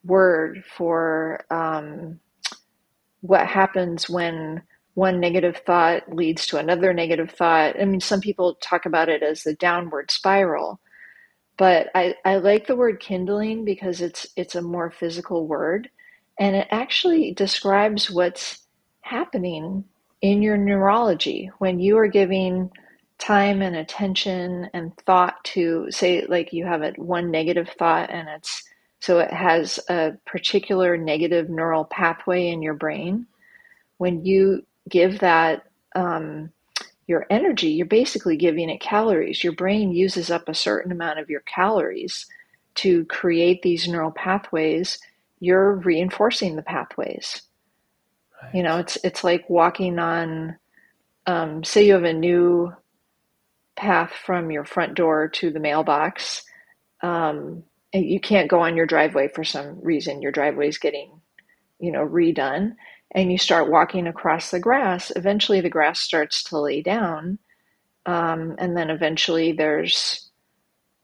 word 0.04 0.64
for 0.76 1.44
um, 1.50 2.20
what 3.22 3.46
happens 3.46 4.10
when 4.10 4.62
one 4.94 5.20
negative 5.20 5.58
thought 5.66 6.14
leads 6.14 6.46
to 6.46 6.58
another 6.58 6.94
negative 6.94 7.30
thought. 7.32 7.80
I 7.80 7.84
mean, 7.86 8.00
some 8.00 8.20
people 8.20 8.56
talk 8.62 8.86
about 8.86 9.08
it 9.10 9.22
as 9.22 9.44
the 9.44 9.54
downward 9.54 10.10
spiral 10.10 10.76
but 11.58 11.88
I, 11.94 12.16
I 12.24 12.36
like 12.38 12.66
the 12.66 12.76
word 12.76 13.00
kindling 13.00 13.64
because 13.64 14.00
it's 14.00 14.26
it's 14.36 14.56
a 14.56 14.62
more 14.62 14.90
physical 14.90 15.46
word 15.46 15.90
and 16.40 16.56
it 16.56 16.68
actually 16.72 17.32
describes 17.34 18.10
what's 18.10 18.66
happening 19.02 19.84
in 20.22 20.42
your 20.42 20.58
neurology 20.58 21.50
when 21.60 21.80
you 21.80 21.96
are 21.98 22.08
giving 22.08 22.70
time 23.20 23.62
and 23.62 23.76
attention 23.76 24.68
and 24.74 24.96
thought 25.06 25.44
to 25.44 25.86
say 25.90 26.26
like 26.28 26.52
you 26.52 26.66
have 26.66 26.82
a 26.82 26.92
one 26.96 27.30
negative 27.30 27.70
thought 27.78 28.10
and 28.10 28.28
it's 28.28 28.64
so 29.00 29.18
it 29.20 29.32
has 29.32 29.78
a 29.88 30.12
particular 30.26 30.96
negative 30.96 31.48
neural 31.48 31.84
pathway 31.84 32.48
in 32.48 32.62
your 32.62 32.74
brain 32.74 33.26
when 33.98 34.24
you 34.24 34.64
give 34.88 35.18
that 35.18 35.64
um, 35.94 36.50
your 37.06 37.26
energy, 37.30 37.68
you're 37.68 37.86
basically 37.86 38.36
giving 38.36 38.70
it 38.70 38.80
calories. 38.80 39.44
Your 39.44 39.52
brain 39.52 39.92
uses 39.92 40.30
up 40.30 40.48
a 40.48 40.54
certain 40.54 40.92
amount 40.92 41.18
of 41.18 41.28
your 41.28 41.40
calories 41.40 42.26
to 42.76 43.04
create 43.06 43.62
these 43.62 43.88
neural 43.88 44.12
pathways. 44.12 44.98
You're 45.40 45.74
reinforcing 45.74 46.56
the 46.56 46.62
pathways. 46.62 47.42
Right. 48.42 48.54
You 48.54 48.62
know, 48.62 48.78
it's 48.78 48.96
it's 49.04 49.24
like 49.24 49.50
walking 49.50 49.98
on. 49.98 50.56
Um, 51.26 51.62
say 51.62 51.86
you 51.86 51.92
have 51.92 52.04
a 52.04 52.12
new 52.12 52.72
path 53.76 54.12
from 54.24 54.50
your 54.50 54.64
front 54.64 54.94
door 54.94 55.28
to 55.28 55.50
the 55.50 55.60
mailbox. 55.60 56.42
Um, 57.02 57.64
you 57.92 58.20
can't 58.20 58.50
go 58.50 58.60
on 58.60 58.76
your 58.76 58.86
driveway 58.86 59.28
for 59.28 59.44
some 59.44 59.80
reason. 59.82 60.22
Your 60.22 60.32
driveway 60.32 60.68
is 60.68 60.78
getting, 60.78 61.20
you 61.78 61.92
know, 61.92 62.06
redone 62.06 62.74
and 63.12 63.32
you 63.32 63.38
start 63.38 63.70
walking 63.70 64.06
across 64.06 64.50
the 64.50 64.60
grass, 64.60 65.10
eventually 65.16 65.60
the 65.60 65.70
grass 65.70 66.00
starts 66.00 66.42
to 66.44 66.58
lay 66.58 66.82
down. 66.82 67.38
Um, 68.06 68.56
and 68.58 68.76
then 68.76 68.90
eventually 68.90 69.52
there's, 69.52 70.30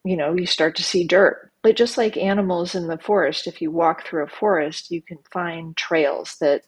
you 0.05 0.17
know, 0.17 0.35
you 0.35 0.47
start 0.47 0.77
to 0.77 0.83
see 0.83 1.07
dirt. 1.07 1.51
But 1.63 1.77
just 1.77 1.97
like 1.97 2.17
animals 2.19 2.75
in 2.75 2.89
the 2.89 2.99
forest, 2.99 3.47
if 3.47 3.63
you 3.63 3.71
walk 3.71 4.07
through 4.07 4.25
a 4.25 4.29
forest, 4.29 4.91
you 4.91 5.01
can 5.01 5.19
find 5.33 5.77
trails 5.77 6.37
that 6.41 6.63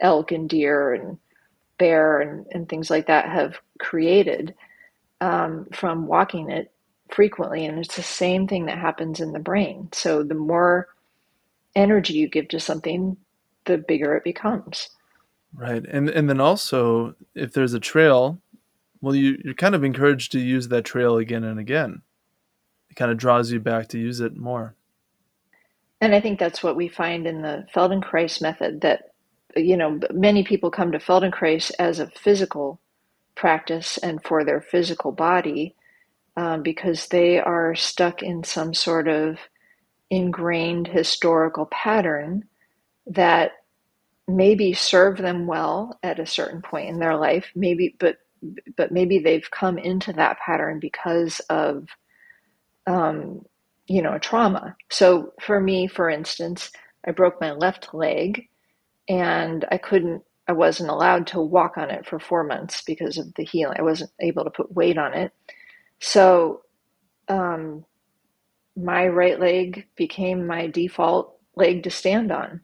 elk 0.00 0.30
and 0.30 0.48
deer 0.48 0.92
and 0.92 1.18
bear 1.78 2.20
and, 2.20 2.46
and 2.52 2.68
things 2.68 2.90
like 2.90 3.06
that 3.06 3.28
have 3.28 3.56
created 3.80 4.54
um, 5.22 5.66
from 5.72 6.06
walking 6.06 6.50
it 6.50 6.70
frequently. 7.12 7.64
And 7.64 7.78
it's 7.78 7.96
the 7.96 8.02
same 8.02 8.46
thing 8.46 8.66
that 8.66 8.78
happens 8.78 9.20
in 9.20 9.32
the 9.32 9.38
brain. 9.38 9.88
So 9.92 10.22
the 10.22 10.34
more 10.34 10.88
energy 11.74 12.14
you 12.14 12.28
give 12.28 12.48
to 12.48 12.60
something, 12.60 13.16
the 13.64 13.78
bigger 13.78 14.16
it 14.16 14.24
becomes. 14.24 14.88
Right. 15.54 15.84
And 15.86 16.08
and 16.08 16.28
then 16.28 16.40
also 16.40 17.14
if 17.34 17.52
there's 17.52 17.74
a 17.74 17.80
trail, 17.80 18.38
well 19.00 19.14
you, 19.14 19.40
you're 19.44 19.54
kind 19.54 19.74
of 19.74 19.84
encouraged 19.84 20.32
to 20.32 20.40
use 20.40 20.68
that 20.68 20.84
trail 20.84 21.16
again 21.16 21.44
and 21.44 21.58
again. 21.58 22.02
It 22.90 22.94
kind 22.94 23.10
of 23.10 23.18
draws 23.18 23.52
you 23.52 23.60
back 23.60 23.88
to 23.88 23.98
use 23.98 24.20
it 24.20 24.36
more. 24.36 24.74
And 26.00 26.14
I 26.14 26.20
think 26.20 26.38
that's 26.38 26.62
what 26.62 26.76
we 26.76 26.88
find 26.88 27.26
in 27.26 27.42
the 27.42 27.66
Feldenkrais 27.74 28.42
method 28.42 28.80
that 28.80 29.12
you 29.54 29.76
know 29.76 30.00
many 30.12 30.42
people 30.42 30.70
come 30.70 30.92
to 30.92 30.98
Feldenkrais 30.98 31.70
as 31.78 32.00
a 32.00 32.08
physical 32.08 32.80
practice 33.34 33.98
and 33.98 34.22
for 34.22 34.44
their 34.44 34.60
physical 34.60 35.12
body 35.12 35.74
um, 36.36 36.62
because 36.62 37.08
they 37.08 37.38
are 37.38 37.74
stuck 37.74 38.22
in 38.22 38.44
some 38.44 38.74
sort 38.74 39.08
of 39.08 39.38
ingrained 40.10 40.88
historical 40.88 41.66
pattern 41.66 42.44
that 43.06 43.52
maybe 44.28 44.72
serve 44.72 45.18
them 45.18 45.46
well 45.46 45.98
at 46.02 46.20
a 46.20 46.26
certain 46.26 46.62
point 46.62 46.88
in 46.88 46.98
their 46.98 47.16
life 47.16 47.50
maybe 47.54 47.96
but 47.98 48.16
but 48.76 48.92
maybe 48.92 49.18
they've 49.18 49.50
come 49.50 49.78
into 49.78 50.12
that 50.12 50.38
pattern 50.44 50.78
because 50.80 51.40
of 51.50 51.86
um, 52.86 53.42
you 53.86 54.02
know 54.02 54.18
trauma. 54.18 54.76
So 54.90 55.32
for 55.40 55.60
me 55.60 55.86
for 55.88 56.08
instance 56.10 56.70
i 57.06 57.10
broke 57.10 57.40
my 57.40 57.52
left 57.52 57.94
leg 57.94 58.48
and 59.08 59.64
i 59.72 59.78
couldn't 59.78 60.22
i 60.48 60.52
wasn't 60.52 60.90
allowed 60.90 61.26
to 61.28 61.40
walk 61.40 61.76
on 61.76 61.90
it 61.90 62.06
for 62.06 62.18
four 62.20 62.44
months 62.44 62.82
because 62.86 63.18
of 63.18 63.32
the 63.34 63.44
healing. 63.44 63.76
I 63.78 63.82
wasn't 63.82 64.10
able 64.20 64.44
to 64.44 64.50
put 64.50 64.74
weight 64.74 64.98
on 64.98 65.14
it 65.14 65.32
so 66.02 66.62
um, 67.28 67.86
my 68.76 69.08
right 69.08 69.40
leg 69.40 69.86
became 69.96 70.46
my 70.46 70.68
default 70.68 71.36
leg 71.56 71.84
to 71.84 71.90
stand 71.90 72.32
on. 72.32 72.62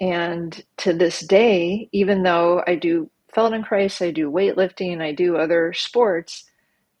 And 0.00 0.64
to 0.78 0.92
this 0.92 1.20
day, 1.20 1.88
even 1.92 2.22
though 2.24 2.62
I 2.66 2.76
do 2.76 3.10
Feldenkrais, 3.34 4.06
I 4.06 4.10
do 4.10 4.30
weightlifting, 4.30 5.00
I 5.02 5.12
do 5.12 5.36
other 5.36 5.72
sports, 5.72 6.44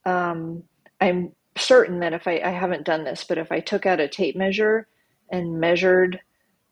um, 0.06 0.64
I'm 1.00 1.32
certain 1.58 2.00
that 2.00 2.14
if 2.14 2.28
I, 2.28 2.40
I 2.44 2.50
haven't 2.50 2.86
done 2.86 3.04
this, 3.04 3.24
but 3.24 3.38
if 3.38 3.52
I 3.52 3.60
took 3.60 3.86
out 3.86 4.00
a 4.00 4.08
tape 4.08 4.36
measure 4.36 4.88
and 5.30 5.60
measured 5.60 6.20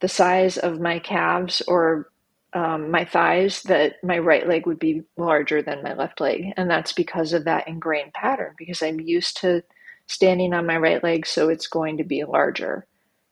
the 0.01 0.09
size 0.09 0.57
of 0.57 0.81
my 0.81 0.99
calves 0.99 1.63
or 1.67 2.10
um, 2.53 2.91
my 2.91 3.05
thighs 3.05 3.63
that 3.63 3.95
my 4.03 4.17
right 4.19 4.47
leg 4.47 4.67
would 4.67 4.79
be 4.79 5.03
larger 5.17 5.61
than 5.61 5.83
my 5.83 5.93
left 5.93 6.19
leg. 6.19 6.53
And 6.57 6.69
that's 6.69 6.93
because 6.93 7.33
of 7.33 7.45
that 7.45 7.67
ingrained 7.67 8.13
pattern, 8.13 8.53
because 8.57 8.81
I'm 8.81 8.99
used 8.99 9.37
to 9.41 9.63
standing 10.07 10.53
on 10.53 10.65
my 10.65 10.77
right 10.77 11.03
leg, 11.03 11.25
so 11.25 11.49
it's 11.49 11.67
going 11.67 11.97
to 11.97 12.03
be 12.03 12.23
larger 12.25 12.85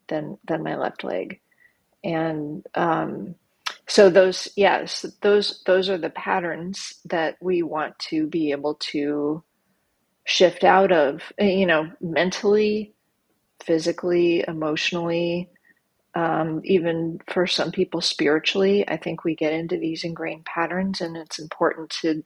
than, 0.07 0.37
than 0.45 0.63
my 0.63 0.75
left 0.77 1.03
leg. 1.03 1.41
And 2.03 2.65
um, 2.75 3.35
so 3.87 4.09
those, 4.09 4.47
yes, 4.55 5.05
those 5.21 5.61
those 5.65 5.89
are 5.89 5.97
the 5.97 6.11
patterns 6.11 6.93
that 7.05 7.35
we 7.41 7.63
want 7.63 7.97
to 7.99 8.27
be 8.27 8.51
able 8.51 8.75
to 8.75 9.43
shift 10.25 10.63
out 10.63 10.91
of, 10.91 11.21
you 11.39 11.65
know, 11.65 11.89
mentally, 11.99 12.93
physically, 13.63 14.45
emotionally, 14.47 15.49
um, 16.15 16.61
even 16.63 17.19
for 17.27 17.45
some 17.45 17.71
people 17.71 18.01
spiritually, 18.01 18.87
I 18.87 18.97
think 18.97 19.23
we 19.23 19.35
get 19.35 19.53
into 19.53 19.77
these 19.77 20.03
ingrained 20.03 20.45
patterns, 20.45 21.01
and 21.01 21.15
it's 21.15 21.39
important 21.39 21.89
to 22.01 22.23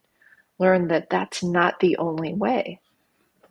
learn 0.59 0.87
that 0.87 1.09
that's 1.09 1.43
not 1.43 1.79
the 1.79 1.97
only 1.97 2.33
way. 2.33 2.79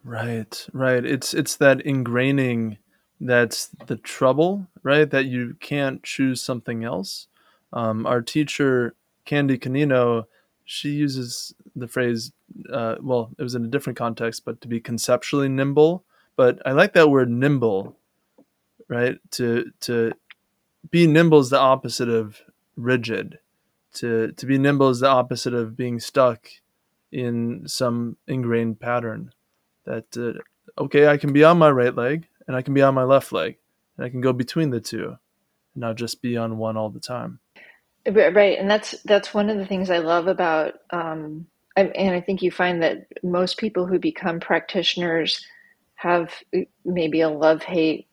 Right, 0.05 0.67
right. 0.73 1.05
It's 1.05 1.33
it's 1.35 1.57
that 1.57 1.79
ingraining 1.79 2.79
that's 3.21 3.69
the 3.87 3.97
trouble, 3.97 4.67
right? 4.83 5.09
That 5.09 5.27
you 5.27 5.57
can't 5.61 6.03
choose 6.03 6.43
something 6.43 6.83
else. 6.83 7.29
Um, 7.73 8.05
our 8.07 8.21
teacher 8.21 8.95
Candy 9.25 9.59
Canino, 9.59 10.25
she 10.65 10.91
uses 10.91 11.55
the 11.77 11.89
phrase. 11.89 12.33
Uh, 12.71 12.97
well, 13.01 13.31
it 13.39 13.43
was 13.43 13.55
in 13.55 13.65
a 13.65 13.69
different 13.69 13.97
context, 13.97 14.45
but 14.45 14.61
to 14.61 14.69
be 14.69 14.81
conceptually 14.81 15.49
nimble. 15.49 16.05
But 16.35 16.61
I 16.67 16.73
like 16.73 16.95
that 16.95 17.11
word 17.11 17.31
nimble, 17.31 17.97
right? 18.89 19.19
To 19.33 19.71
to 19.81 20.13
be 20.91 21.07
nimble 21.07 21.41
is 21.41 21.51
the 21.51 21.59
opposite 21.59 22.09
of 22.09 22.41
rigid. 22.77 23.39
To 23.95 24.33
to 24.33 24.47
be 24.47 24.59
nimble 24.59 24.91
is 24.91 25.01
the 25.01 25.09
opposite 25.09 25.55
of 25.55 25.77
being 25.77 26.01
stuck 26.01 26.49
in 27.11 27.65
some 27.67 28.17
ingrained 28.27 28.81
pattern. 28.81 29.33
That 29.85 30.17
uh, 30.17 30.83
okay, 30.83 31.09
I 31.09 31.17
can 31.17 31.33
be 31.33 31.45
on 31.45 31.59
my 31.59 31.71
right 31.71 31.95
leg 31.95 32.27
and 32.47 32.57
I 32.57 32.63
can 32.63 32.75
be 32.75 32.83
on 32.83 32.95
my 32.95 33.05
left 33.05 33.33
leg, 33.33 33.57
and 33.97 34.07
I 34.07 34.09
can 34.09 34.21
go 34.21 34.33
between 34.33 34.71
the 34.71 34.81
two, 34.81 35.17
and 35.75 35.81
not 35.81 35.97
just 35.97 36.23
be 36.23 36.37
on 36.37 36.59
one 36.59 36.77
all 36.77 36.91
the 36.91 37.01
time. 37.01 37.41
Right, 38.07 38.59
and 38.59 38.71
that's 38.71 39.01
that's 39.03 39.33
one 39.33 39.49
of 39.49 39.59
the 39.59 39.67
things 39.67 39.91
I 39.91 39.99
love 39.99 40.27
about, 40.27 40.75
um, 40.91 41.47
and 41.77 42.15
I 42.15 42.21
think 42.21 42.43
you 42.43 42.51
find 42.51 42.83
that 42.83 43.07
most 43.23 43.59
people 43.59 43.87
who 43.87 43.99
become 43.99 44.41
practitioners 44.41 45.45
have 45.95 46.33
uh, 46.55 46.61
maybe 46.85 47.21
a 47.21 47.29
love 47.29 47.63
hate 47.63 48.09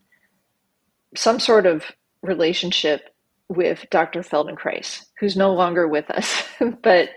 some 1.15 1.39
sort 1.39 1.65
of 1.65 1.85
relationship 2.23 3.01
with 3.49 3.85
Dr. 3.91 4.21
Feldenkrais, 4.21 5.05
who's 5.19 5.37
no 5.37 5.53
longer 5.53 5.87
with 5.87 6.09
us. 6.11 6.43
but 6.83 7.09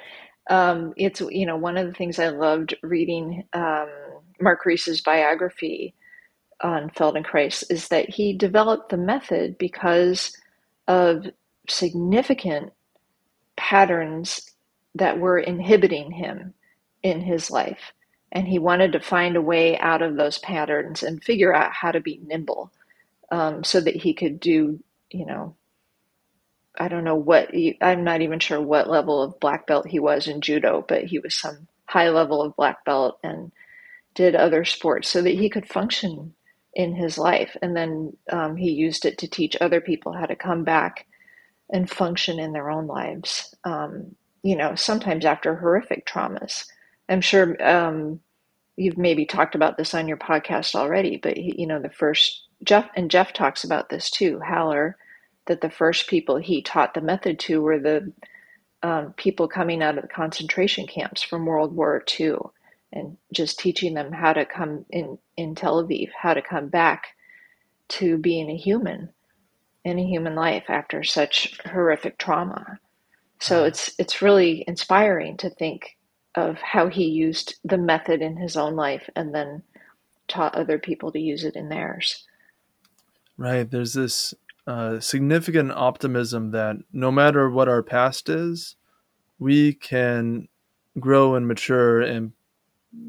um, 0.51 0.93
it's 0.97 1.21
you 1.21 1.47
know 1.47 1.57
one 1.57 1.77
of 1.79 1.87
the 1.87 1.95
things 1.95 2.19
I 2.19 2.29
loved 2.29 2.77
reading 2.83 3.45
um, 3.53 3.89
Mark 4.41 4.65
Reese's 4.67 5.01
biography 5.03 5.95
on 6.63 6.91
Feldenkrais 6.91 7.65
is 7.71 7.89
that 7.89 8.11
he 8.11 8.35
developed 8.37 8.91
the 8.91 8.99
method 8.99 9.59
because 9.59 10.37
of 10.89 11.27
significant 11.69 12.73
patterns 13.57 14.41
that 14.97 15.19
were 15.21 15.39
inhibiting 15.39 16.13
him 16.13 16.55
in 17.03 17.23
his 17.23 17.51
life. 17.51 17.93
And 18.33 18.49
he 18.49 18.59
wanted 18.59 18.93
to 18.93 19.01
find 19.01 19.37
a 19.37 19.43
way 19.43 19.79
out 19.79 20.03
of 20.03 20.17
those 20.17 20.39
patterns 20.39 21.03
and 21.03 21.25
figure 21.25 21.55
out 21.55 21.73
how 21.73 21.93
to 21.93 22.01
be 22.01 22.21
nimble 22.27 22.73
um, 23.33 23.65
so 23.65 23.81
that 23.81 23.97
he 23.97 24.15
could 24.15 24.39
do, 24.39 24.79
you 25.11 25.27
know, 25.27 25.57
I 26.79 26.89
don't 26.89 27.05
know 27.05 27.17
what, 27.17 27.51
I'm 27.81 28.05
not 28.05 28.21
even 28.21 28.39
sure 28.39 28.61
what 28.61 28.89
level 28.89 29.23
of 29.23 29.41
black 29.41 29.67
belt 29.67 29.89
he 29.89 29.99
was 29.99 30.29
in 30.29 30.41
judo, 30.43 30.85
but 30.87 31.05
he 31.05 31.19
was 31.19 31.35
some 31.35 31.67
high 31.87 32.11
level 32.11 32.43
of 32.43 32.57
black 32.57 32.85
belt 32.85 33.19
and 33.25 33.51
did 34.15 34.37
other 34.37 34.65
sports 34.65 35.09
so 35.09 35.23
that 35.23 35.35
he 35.35 35.49
could 35.49 35.69
function 35.69 36.35
in 36.75 36.95
his 36.95 37.19
life. 37.19 37.57
And 37.63 37.77
then 37.77 38.17
um, 38.31 38.57
he 38.57 38.71
used 38.71 39.05
it 39.05 39.19
to 39.19 39.29
teach 39.29 39.57
other 39.61 39.81
people 39.81 40.13
how 40.13 40.27
to 40.27 40.37
come 40.37 40.65
back 40.65 41.07
and 41.71 41.89
function 41.89 42.39
in 42.39 42.53
their 42.53 42.71
own 42.71 42.87
lives, 42.87 43.55
um, 43.65 44.15
you 44.43 44.57
know, 44.57 44.75
sometimes 44.75 45.25
after 45.25 45.57
horrific 45.57 46.07
traumas. 46.07 46.67
I'm 47.09 47.23
sure 47.23 47.63
um, 47.67 48.21
you've 48.77 48.99
maybe 48.99 49.25
talked 49.25 49.55
about 49.55 49.77
this 49.79 49.95
on 49.95 50.09
your 50.09 50.19
podcast 50.19 50.75
already, 50.75 51.17
but, 51.17 51.37
you 51.39 51.67
know, 51.67 51.81
the 51.81 51.91
first 51.91 52.42
Jeff 52.65 52.89
and 52.97 53.11
Jeff 53.11 53.33
talks 53.33 53.65
about 53.65 53.91
this 53.91 54.11
too, 54.11 54.41
Haller, 54.41 54.97
that 55.47 55.61
the 55.61 55.71
first 55.71 56.09
people 56.09 56.37
he 56.37 56.63
taught 56.63 56.95
the 56.95 57.01
method 57.01 57.39
to 57.41 57.63
were 57.63 57.79
the 57.79 58.13
um, 58.83 59.15
people 59.15 59.49
coming 59.49 59.83
out 59.83 59.97
of 59.97 60.03
the 60.03 60.09
concentration 60.09 60.87
camps 60.87 61.23
from 61.23 61.47
World 61.47 61.75
War 61.77 62.05
II, 62.21 62.37
and 62.93 63.17
just 63.33 63.59
teaching 63.59 63.95
them 63.95 64.13
how 64.13 64.33
to 64.33 64.47
come 64.47 64.87
in 64.91 65.19
in 65.37 65.55
Tel 65.55 65.83
Aviv, 65.85 66.11
how 66.21 66.35
to 66.35 66.43
come 66.43 66.69
back 66.69 67.09
to 67.91 68.19
being 68.19 68.51
a 68.51 68.57
human 68.57 69.11
in 69.85 69.99
a 69.99 70.07
human 70.07 70.35
life 70.37 70.65
after 70.69 71.05
such 71.05 71.59
horrific 71.67 72.19
trauma. 72.19 72.79
So 73.41 73.65
it's 73.65 73.95
it's 73.99 74.23
really 74.23 74.65
inspiring 74.69 75.37
to 75.39 75.51
think 75.51 75.97
of 76.37 76.59
how 76.59 76.89
he 76.89 77.07
used 77.07 77.57
the 77.65 77.79
method 77.79 78.23
in 78.23 78.37
his 78.37 78.57
own 78.57 78.77
life 78.77 79.09
and 79.17 79.35
then 79.35 79.63
taught 80.29 80.55
other 80.55 80.79
people 80.79 81.13
to 81.13 81.21
use 81.21 81.45
it 81.45 81.57
in 81.57 81.69
theirs. 81.69 82.27
Right. 83.43 83.69
There's 83.69 83.95
this 83.95 84.35
uh, 84.69 85.01
significant 85.01 85.73
optimism 85.73 86.53
that 86.53 86.77
no 86.93 87.11
matter 87.11 87.51
what 87.51 87.69
our 87.69 87.83
past 87.83 88.29
is, 88.29 88.77
we 89.41 89.73
can 89.73 90.47
grow 91.01 91.35
and 91.35 91.49
mature 91.49 92.01
and 92.01 92.35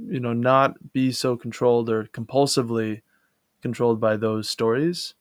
you 0.08 0.20
know 0.20 0.34
not 0.34 0.92
be 0.92 1.12
so 1.12 1.38
controlled 1.38 1.88
or 1.88 2.06
compulsively 2.06 3.04
controlled 3.62 4.02
by 4.02 4.18
those 4.18 4.50
stories 4.50 5.14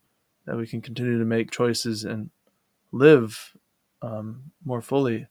that 0.47 0.57
we 0.57 0.67
can 0.67 0.81
continue 0.81 1.19
to 1.19 1.27
make 1.27 1.51
choices 1.51 2.05
and 2.05 2.31
live 2.91 3.53
um, 4.01 4.45
more 4.65 4.81
fully 4.81 5.27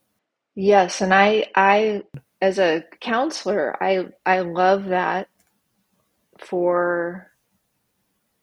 yes 0.53 1.01
and 1.01 1.13
i 1.13 1.45
i 1.55 2.03
as 2.41 2.59
a 2.59 2.83
counselor 2.99 3.81
i 3.81 4.05
i 4.25 4.41
love 4.41 4.85
that 4.85 5.29
for 6.37 7.30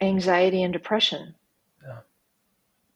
anxiety 0.00 0.62
and 0.62 0.72
depression, 0.72 1.34
yeah. 1.87 2.00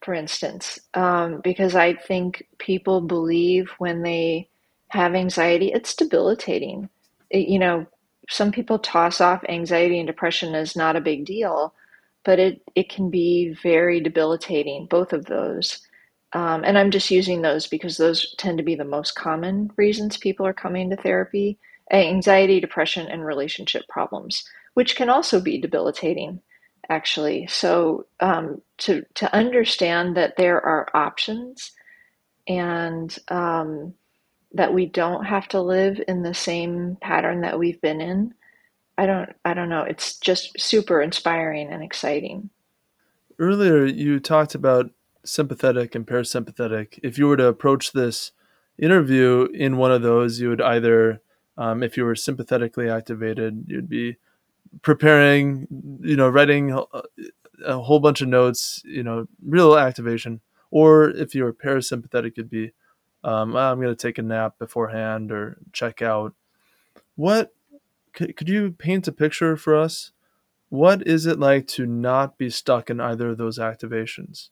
for 0.02 0.14
instance, 0.14 0.78
um, 0.94 1.40
because 1.42 1.74
I 1.74 1.94
think 1.94 2.46
people 2.58 3.00
believe 3.00 3.70
when 3.78 4.02
they 4.02 4.48
have 4.88 5.14
anxiety, 5.14 5.72
it's 5.72 5.94
debilitating. 5.94 6.88
It, 7.30 7.48
you 7.48 7.58
know, 7.58 7.86
some 8.28 8.52
people 8.52 8.78
toss 8.78 9.20
off 9.20 9.44
anxiety 9.48 9.98
and 9.98 10.06
depression 10.06 10.54
as 10.54 10.76
not 10.76 10.96
a 10.96 11.00
big 11.00 11.24
deal, 11.24 11.74
but 12.24 12.38
it, 12.38 12.62
it 12.74 12.88
can 12.88 13.10
be 13.10 13.56
very 13.62 14.00
debilitating, 14.00 14.86
both 14.86 15.12
of 15.12 15.26
those. 15.26 15.80
Um, 16.34 16.64
and 16.64 16.78
I'm 16.78 16.90
just 16.90 17.10
using 17.10 17.42
those 17.42 17.66
because 17.66 17.96
those 17.96 18.34
tend 18.38 18.58
to 18.58 18.64
be 18.64 18.74
the 18.74 18.84
most 18.84 19.14
common 19.14 19.70
reasons 19.76 20.16
people 20.16 20.46
are 20.46 20.54
coming 20.54 20.88
to 20.90 20.96
therapy 20.96 21.58
anxiety, 21.90 22.60
depression, 22.60 23.06
and 23.08 23.24
relationship 23.24 23.86
problems, 23.88 24.48
which 24.74 24.96
can 24.96 25.10
also 25.10 25.40
be 25.40 25.60
debilitating 25.60 26.40
actually. 26.88 27.46
So 27.46 28.06
um, 28.20 28.60
to 28.78 29.04
to 29.14 29.34
understand 29.34 30.16
that 30.16 30.36
there 30.36 30.60
are 30.60 30.88
options 30.94 31.72
and 32.48 33.16
um, 33.28 33.94
that 34.52 34.74
we 34.74 34.86
don't 34.86 35.24
have 35.24 35.48
to 35.48 35.60
live 35.60 36.00
in 36.08 36.22
the 36.22 36.34
same 36.34 36.96
pattern 37.00 37.42
that 37.42 37.58
we've 37.58 37.80
been 37.80 38.00
in. 38.00 38.34
I 38.98 39.06
don't 39.06 39.30
I 39.44 39.54
don't 39.54 39.68
know. 39.68 39.82
It's 39.82 40.18
just 40.18 40.58
super 40.60 41.00
inspiring 41.00 41.72
and 41.72 41.82
exciting. 41.82 42.50
Earlier 43.38 43.84
you 43.84 44.20
talked 44.20 44.54
about 44.54 44.90
sympathetic 45.24 45.94
and 45.94 46.06
parasympathetic. 46.06 46.98
If 47.02 47.18
you 47.18 47.26
were 47.26 47.36
to 47.36 47.46
approach 47.46 47.92
this 47.92 48.32
interview 48.78 49.48
in 49.54 49.76
one 49.76 49.92
of 49.92 50.02
those, 50.02 50.40
you 50.40 50.48
would 50.48 50.60
either 50.60 51.22
um, 51.56 51.82
if 51.82 51.96
you 51.96 52.04
were 52.04 52.16
sympathetically 52.16 52.88
activated, 52.88 53.64
you'd 53.68 53.88
be 53.88 54.16
preparing, 54.80 55.66
you 56.00 56.16
know, 56.16 56.28
writing 56.28 56.72
a 57.64 57.78
whole 57.78 58.00
bunch 58.00 58.22
of 58.22 58.28
notes, 58.28 58.82
you 58.84 59.02
know, 59.02 59.26
real 59.44 59.76
activation. 59.76 60.40
Or 60.70 61.10
if 61.10 61.34
you're 61.34 61.52
parasympathetic, 61.52 62.32
it'd 62.32 62.50
be, 62.50 62.72
um, 63.22 63.54
I'm 63.54 63.80
going 63.80 63.94
to 63.94 63.96
take 63.96 64.18
a 64.18 64.22
nap 64.22 64.58
beforehand 64.58 65.30
or 65.30 65.58
check 65.72 66.00
out. 66.00 66.34
What 67.14 67.54
could, 68.14 68.36
could 68.36 68.48
you 68.48 68.72
paint 68.72 69.06
a 69.06 69.12
picture 69.12 69.56
for 69.56 69.76
us? 69.76 70.12
What 70.70 71.06
is 71.06 71.26
it 71.26 71.38
like 71.38 71.66
to 71.68 71.84
not 71.84 72.38
be 72.38 72.48
stuck 72.48 72.88
in 72.88 73.00
either 73.00 73.30
of 73.30 73.38
those 73.38 73.58
activations? 73.58 74.48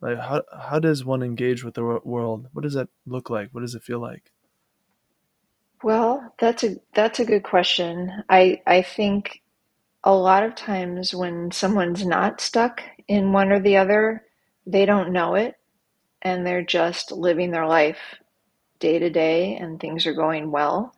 Like 0.00 0.18
how 0.18 0.42
how 0.58 0.78
does 0.78 1.04
one 1.04 1.22
engage 1.22 1.62
with 1.64 1.74
the 1.74 2.00
world? 2.04 2.48
What 2.52 2.62
does 2.62 2.74
that 2.74 2.88
look 3.06 3.28
like? 3.28 3.50
What 3.50 3.60
does 3.60 3.74
it 3.74 3.82
feel 3.82 3.98
like? 3.98 4.32
Well, 5.82 6.34
that's 6.38 6.64
a 6.64 6.76
that's 6.94 7.20
a 7.20 7.24
good 7.24 7.42
question. 7.42 8.24
I 8.28 8.62
I 8.66 8.82
think 8.82 9.42
a 10.04 10.14
lot 10.14 10.44
of 10.44 10.54
times 10.56 11.14
when 11.14 11.50
someone's 11.52 12.06
not 12.06 12.40
stuck 12.40 12.82
in 13.08 13.32
one 13.32 13.52
or 13.52 13.60
the 13.60 13.76
other, 13.78 14.24
they 14.66 14.86
don't 14.86 15.12
know 15.12 15.34
it. 15.36 15.56
and 16.22 16.46
they're 16.46 16.64
just 16.64 17.12
living 17.12 17.50
their 17.52 17.66
life 17.66 17.98
day 18.80 18.98
to 18.98 19.10
day 19.10 19.56
and 19.56 19.80
things 19.80 20.06
are 20.06 20.14
going 20.14 20.50
well. 20.50 20.94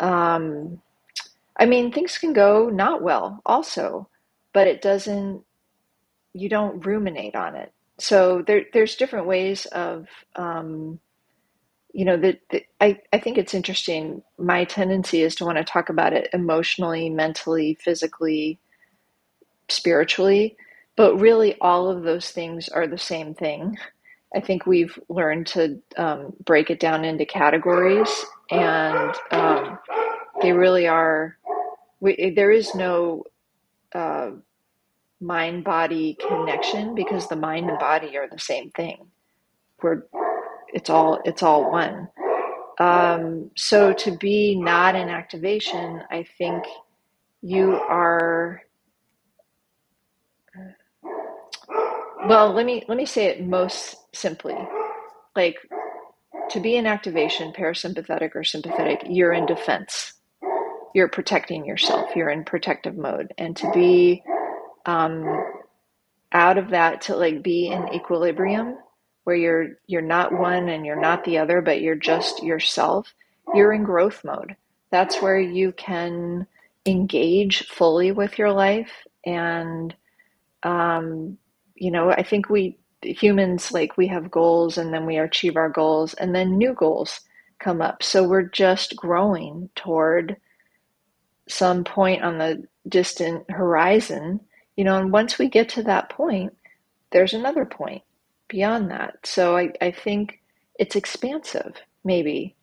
Um, 0.00 0.82
I 1.58 1.66
mean, 1.66 1.92
things 1.92 2.18
can 2.18 2.32
go 2.32 2.68
not 2.70 3.02
well 3.02 3.40
also, 3.46 4.08
but 4.54 4.66
it 4.68 4.82
doesn't, 4.82 5.44
you 6.34 6.48
don't 6.48 6.84
ruminate 6.86 7.34
on 7.36 7.56
it. 7.56 7.72
So 7.98 8.42
there, 8.46 8.64
there's 8.72 8.96
different 8.96 9.26
ways 9.26 9.66
of, 9.66 10.06
um, 10.36 11.00
you 11.92 12.04
know, 12.04 12.16
that 12.18 12.40
I, 12.80 13.00
I 13.12 13.18
think 13.18 13.38
it's 13.38 13.54
interesting. 13.54 14.22
My 14.38 14.64
tendency 14.64 15.22
is 15.22 15.34
to 15.36 15.44
want 15.44 15.58
to 15.58 15.64
talk 15.64 15.88
about 15.88 16.12
it 16.12 16.28
emotionally, 16.32 17.10
mentally, 17.10 17.74
physically, 17.80 18.58
spiritually, 19.68 20.56
but 20.96 21.16
really 21.16 21.58
all 21.60 21.90
of 21.90 22.02
those 22.02 22.30
things 22.30 22.68
are 22.68 22.86
the 22.86 22.98
same 22.98 23.34
thing. 23.34 23.78
I 24.34 24.40
think 24.40 24.66
we've 24.66 24.98
learned 25.08 25.46
to 25.48 25.80
um, 25.96 26.34
break 26.44 26.70
it 26.70 26.80
down 26.80 27.04
into 27.04 27.24
categories, 27.24 28.10
and 28.50 29.14
um, 29.30 29.78
they 30.42 30.52
really 30.52 30.86
are. 30.86 31.36
We, 32.00 32.32
there 32.36 32.50
is 32.50 32.74
no 32.74 33.24
uh, 33.94 34.32
mind 35.20 35.64
body 35.64 36.16
connection 36.28 36.94
because 36.94 37.28
the 37.28 37.36
mind 37.36 37.70
and 37.70 37.78
body 37.78 38.16
are 38.18 38.28
the 38.30 38.38
same 38.38 38.70
thing. 38.70 39.06
We're 39.82 40.02
it's 40.74 40.90
all 40.90 41.20
it's 41.24 41.42
all 41.42 41.70
one. 41.70 42.08
Um, 42.80 43.50
so 43.56 43.92
to 43.94 44.16
be 44.16 44.56
not 44.56 44.94
in 44.96 45.08
activation, 45.08 46.02
I 46.10 46.26
think 46.38 46.64
you 47.42 47.74
are. 47.74 48.62
Well, 52.26 52.52
let 52.52 52.66
me 52.66 52.84
let 52.88 52.98
me 52.98 53.06
say 53.06 53.26
it 53.26 53.44
most 53.46 53.96
simply. 54.14 54.56
Like 55.36 55.56
to 56.50 56.60
be 56.60 56.76
in 56.76 56.86
activation, 56.86 57.52
parasympathetic 57.52 58.34
or 58.34 58.44
sympathetic, 58.44 59.02
you're 59.08 59.32
in 59.32 59.46
defense. 59.46 60.14
You're 60.94 61.08
protecting 61.08 61.66
yourself. 61.66 62.16
You're 62.16 62.30
in 62.30 62.44
protective 62.44 62.96
mode, 62.96 63.34
and 63.38 63.56
to 63.58 63.70
be 63.72 64.22
um, 64.86 65.26
out 66.32 66.58
of 66.58 66.70
that 66.70 67.02
to 67.02 67.16
like 67.16 67.42
be 67.42 67.68
in 67.68 67.92
equilibrium 67.94 68.76
where 69.28 69.36
you're 69.36 69.68
you're 69.86 70.00
not 70.00 70.32
one 70.32 70.70
and 70.70 70.86
you're 70.86 70.98
not 70.98 71.22
the 71.24 71.36
other 71.36 71.60
but 71.60 71.82
you're 71.82 71.94
just 71.94 72.42
yourself 72.42 73.12
you're 73.54 73.74
in 73.74 73.84
growth 73.84 74.24
mode. 74.24 74.56
That's 74.90 75.20
where 75.20 75.38
you 75.38 75.72
can 75.72 76.46
engage 76.86 77.66
fully 77.66 78.10
with 78.10 78.38
your 78.38 78.52
life. 78.52 78.90
And 79.26 79.94
um, 80.62 81.36
you 81.76 81.90
know 81.90 82.10
i 82.10 82.22
think 82.24 82.48
we 82.48 82.78
humans 83.02 83.70
like 83.70 83.98
we 83.98 84.06
have 84.08 84.30
goals 84.30 84.78
and 84.78 84.94
then 84.94 85.04
we 85.04 85.18
achieve 85.18 85.56
our 85.56 85.68
goals 85.68 86.14
and 86.14 86.34
then 86.34 86.56
new 86.58 86.72
goals 86.72 87.20
come 87.60 87.82
up. 87.82 88.02
So 88.02 88.26
we're 88.26 88.48
just 88.48 88.96
growing 88.96 89.68
toward 89.76 90.38
some 91.48 91.84
point 91.84 92.22
on 92.22 92.38
the 92.38 92.64
distant 92.88 93.50
horizon. 93.50 94.40
You 94.76 94.84
know 94.84 94.96
and 94.96 95.12
once 95.12 95.38
we 95.38 95.48
get 95.50 95.68
to 95.70 95.82
that 95.84 96.08
point 96.08 96.56
there's 97.12 97.34
another 97.34 97.66
point 97.66 98.02
beyond 98.48 98.90
that. 98.90 99.18
So 99.24 99.56
I, 99.56 99.72
I 99.80 99.92
think 99.92 100.40
it's 100.78 100.96
expansive, 100.96 101.74
maybe. 102.04 102.56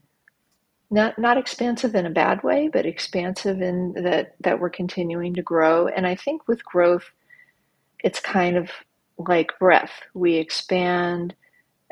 Not 0.92 1.20
not 1.20 1.38
expansive 1.38 1.96
in 1.96 2.06
a 2.06 2.12
bad 2.12 2.44
way, 2.44 2.70
but 2.72 2.86
expansive 2.86 3.62
in 3.62 3.94
that 4.04 4.36
that 4.42 4.60
we're 4.60 4.70
continuing 4.70 5.34
to 5.36 5.42
grow. 5.44 5.88
And 5.88 6.08
I 6.08 6.16
think 6.16 6.48
with 6.48 6.66
growth, 6.66 7.06
it's 8.04 8.20
kind 8.20 8.58
of 8.58 8.70
like 9.18 9.60
breath. 9.60 9.92
We 10.14 10.36
expand 10.36 11.36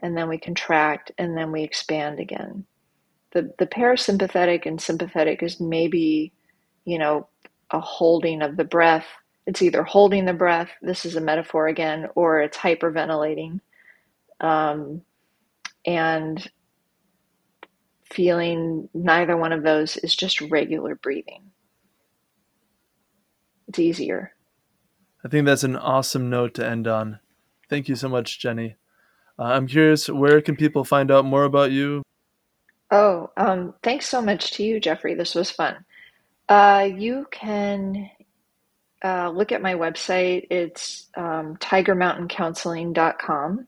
and 0.02 0.18
then 0.18 0.30
we 0.30 0.38
contract 0.40 1.12
and 1.18 1.38
then 1.38 1.52
we 1.52 1.64
expand 1.64 2.20
again. 2.20 2.66
The 3.34 3.54
the 3.60 3.68
parasympathetic 3.68 4.66
and 4.66 4.82
sympathetic 4.82 5.44
is 5.44 5.60
maybe, 5.60 6.34
you 6.86 7.00
know, 7.00 7.28
a 7.72 7.80
holding 7.82 8.42
of 8.42 8.58
the 8.58 8.66
breath. 8.66 9.08
It's 9.48 9.62
either 9.62 9.84
holding 9.84 10.26
the 10.26 10.34
breath, 10.34 10.70
this 10.82 11.06
is 11.06 11.16
a 11.18 11.22
metaphor 11.22 11.68
again, 11.68 12.08
or 12.16 12.42
it's 12.42 12.58
hyperventilating 12.58 13.60
um, 14.44 15.02
and 15.86 16.52
feeling 18.12 18.90
neither 18.94 19.36
one 19.36 19.54
of 19.54 19.64
those 19.64 19.98
is 19.98 20.16
just 20.16 20.42
regular 20.42 20.94
breathing. 20.96 21.50
It's 23.68 23.80
easier. 23.80 24.34
I 25.26 25.30
think 25.30 25.46
that's 25.46 25.64
an 25.64 25.78
awesome 25.78 26.30
note 26.30 26.54
to 26.56 26.68
end 26.68 26.88
on. 26.88 27.20
Thank 27.70 27.88
you 27.90 27.96
so 27.96 28.10
much, 28.10 28.40
Jenny. 28.40 28.76
Uh, 29.40 29.44
I'm 29.44 29.68
curious, 29.68 30.10
where 30.10 30.42
can 30.42 30.56
people 30.56 30.84
find 30.84 31.10
out 31.10 31.26
more 31.26 31.46
about 31.46 31.72
you? 31.72 32.04
Oh, 32.92 33.32
um, 33.36 33.74
thanks 33.82 34.08
so 34.08 34.22
much 34.22 34.52
to 34.52 34.64
you, 34.64 34.80
Jeffrey. 34.80 35.16
This 35.16 35.34
was 35.34 35.50
fun. 35.50 35.84
Uh, 36.48 36.88
you 36.96 37.26
can 37.32 38.12
uh, 39.04 39.30
look 39.30 39.52
at 39.52 39.64
my 39.64 39.74
website. 39.74 40.46
It's 40.52 41.10
um, 41.16 41.58
tigermountaincounseling.com. 41.58 43.68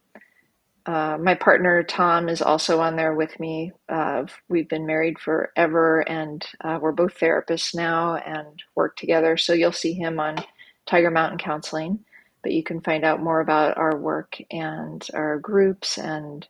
Uh, 0.86 1.18
my 1.20 1.34
partner 1.34 1.82
Tom 1.84 2.30
is 2.30 2.42
also 2.42 2.80
on 2.80 2.96
there 2.96 3.16
with 3.16 3.40
me. 3.40 3.72
Uh, 3.90 4.26
we've 4.48 4.70
been 4.70 4.86
married 4.86 5.18
forever, 5.18 6.02
and 6.02 6.46
uh, 6.62 6.78
we're 6.80 6.92
both 6.92 7.18
therapists 7.20 7.74
now 7.74 8.16
and 8.16 8.62
work 8.76 8.96
together. 8.96 9.36
So 9.36 9.54
you'll 9.54 9.72
see 9.72 9.94
him 9.94 10.20
on 10.20 10.44
Tiger 10.86 11.10
Mountain 11.10 11.40
Counseling. 11.40 12.06
But 12.44 12.52
you 12.52 12.62
can 12.62 12.82
find 12.82 13.04
out 13.04 13.24
more 13.24 13.40
about 13.40 13.78
our 13.78 13.98
work 13.98 14.38
and 14.52 15.06
our 15.16 15.40
groups 15.40 15.98
and 15.98 16.48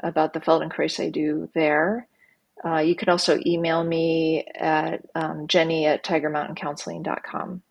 about 0.00 0.32
the 0.32 0.40
Feldenkrais 0.40 0.98
I 0.98 1.10
do 1.10 1.48
there. 1.54 2.08
Uh, 2.64 2.78
you 2.78 2.96
can 2.96 3.08
also 3.08 3.38
email 3.46 3.84
me 3.84 4.44
at 4.56 5.02
um, 5.14 5.46
jenny 5.46 5.86
at 5.86 6.04
tigermountaincounseling.com. 6.04 7.62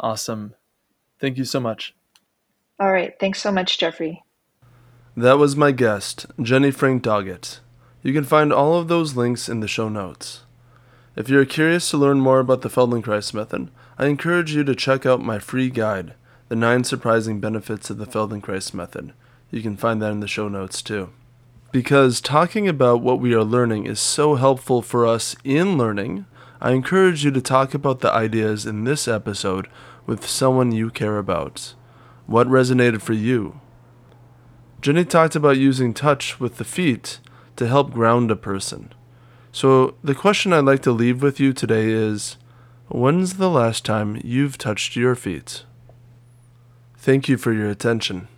Awesome. 0.00 0.54
Thank 1.18 1.38
you 1.38 1.44
so 1.44 1.60
much. 1.60 1.94
All 2.78 2.92
right. 2.92 3.14
Thanks 3.18 3.40
so 3.40 3.50
much, 3.50 3.78
Jeffrey. 3.78 4.22
That 5.18 5.38
was 5.38 5.56
my 5.56 5.72
guest, 5.72 6.26
Jenny 6.40 6.70
Frank 6.70 7.02
Doggett. 7.02 7.58
You 8.04 8.12
can 8.12 8.22
find 8.22 8.52
all 8.52 8.78
of 8.78 8.86
those 8.86 9.16
links 9.16 9.48
in 9.48 9.58
the 9.58 9.66
show 9.66 9.88
notes. 9.88 10.44
If 11.16 11.28
you're 11.28 11.44
curious 11.44 11.90
to 11.90 11.96
learn 11.96 12.20
more 12.20 12.38
about 12.38 12.60
the 12.60 12.68
Feldenkrais 12.68 13.34
method, 13.34 13.68
I 13.98 14.06
encourage 14.06 14.54
you 14.54 14.62
to 14.62 14.76
check 14.76 15.04
out 15.04 15.20
my 15.20 15.40
free 15.40 15.70
guide, 15.70 16.14
The 16.46 16.54
Nine 16.54 16.84
Surprising 16.84 17.40
Benefits 17.40 17.90
of 17.90 17.98
the 17.98 18.06
Feldenkrais 18.06 18.72
Method. 18.72 19.12
You 19.50 19.60
can 19.60 19.76
find 19.76 20.00
that 20.00 20.12
in 20.12 20.20
the 20.20 20.28
show 20.28 20.46
notes 20.46 20.82
too. 20.82 21.10
Because 21.72 22.20
talking 22.20 22.68
about 22.68 23.00
what 23.00 23.18
we 23.18 23.34
are 23.34 23.42
learning 23.42 23.86
is 23.86 23.98
so 23.98 24.36
helpful 24.36 24.82
for 24.82 25.04
us 25.04 25.34
in 25.42 25.76
learning, 25.76 26.26
I 26.60 26.70
encourage 26.70 27.24
you 27.24 27.32
to 27.32 27.40
talk 27.42 27.74
about 27.74 27.98
the 27.98 28.12
ideas 28.12 28.66
in 28.66 28.84
this 28.84 29.08
episode 29.08 29.66
with 30.06 30.28
someone 30.28 30.70
you 30.70 30.90
care 30.90 31.18
about. 31.18 31.74
What 32.26 32.46
resonated 32.46 33.02
for 33.02 33.14
you? 33.14 33.60
Jenny 34.80 35.04
talked 35.04 35.34
about 35.34 35.56
using 35.56 35.92
touch 35.92 36.38
with 36.38 36.56
the 36.58 36.64
feet 36.64 37.18
to 37.56 37.66
help 37.66 37.92
ground 37.92 38.30
a 38.30 38.36
person. 38.36 38.92
So, 39.50 39.94
the 40.04 40.14
question 40.14 40.52
I'd 40.52 40.64
like 40.64 40.82
to 40.82 40.92
leave 40.92 41.20
with 41.20 41.40
you 41.40 41.52
today 41.52 41.90
is 41.90 42.36
when's 42.86 43.34
the 43.34 43.50
last 43.50 43.84
time 43.84 44.20
you've 44.22 44.56
touched 44.56 44.94
your 44.94 45.16
feet? 45.16 45.64
Thank 46.96 47.28
you 47.28 47.36
for 47.36 47.52
your 47.52 47.68
attention. 47.68 48.28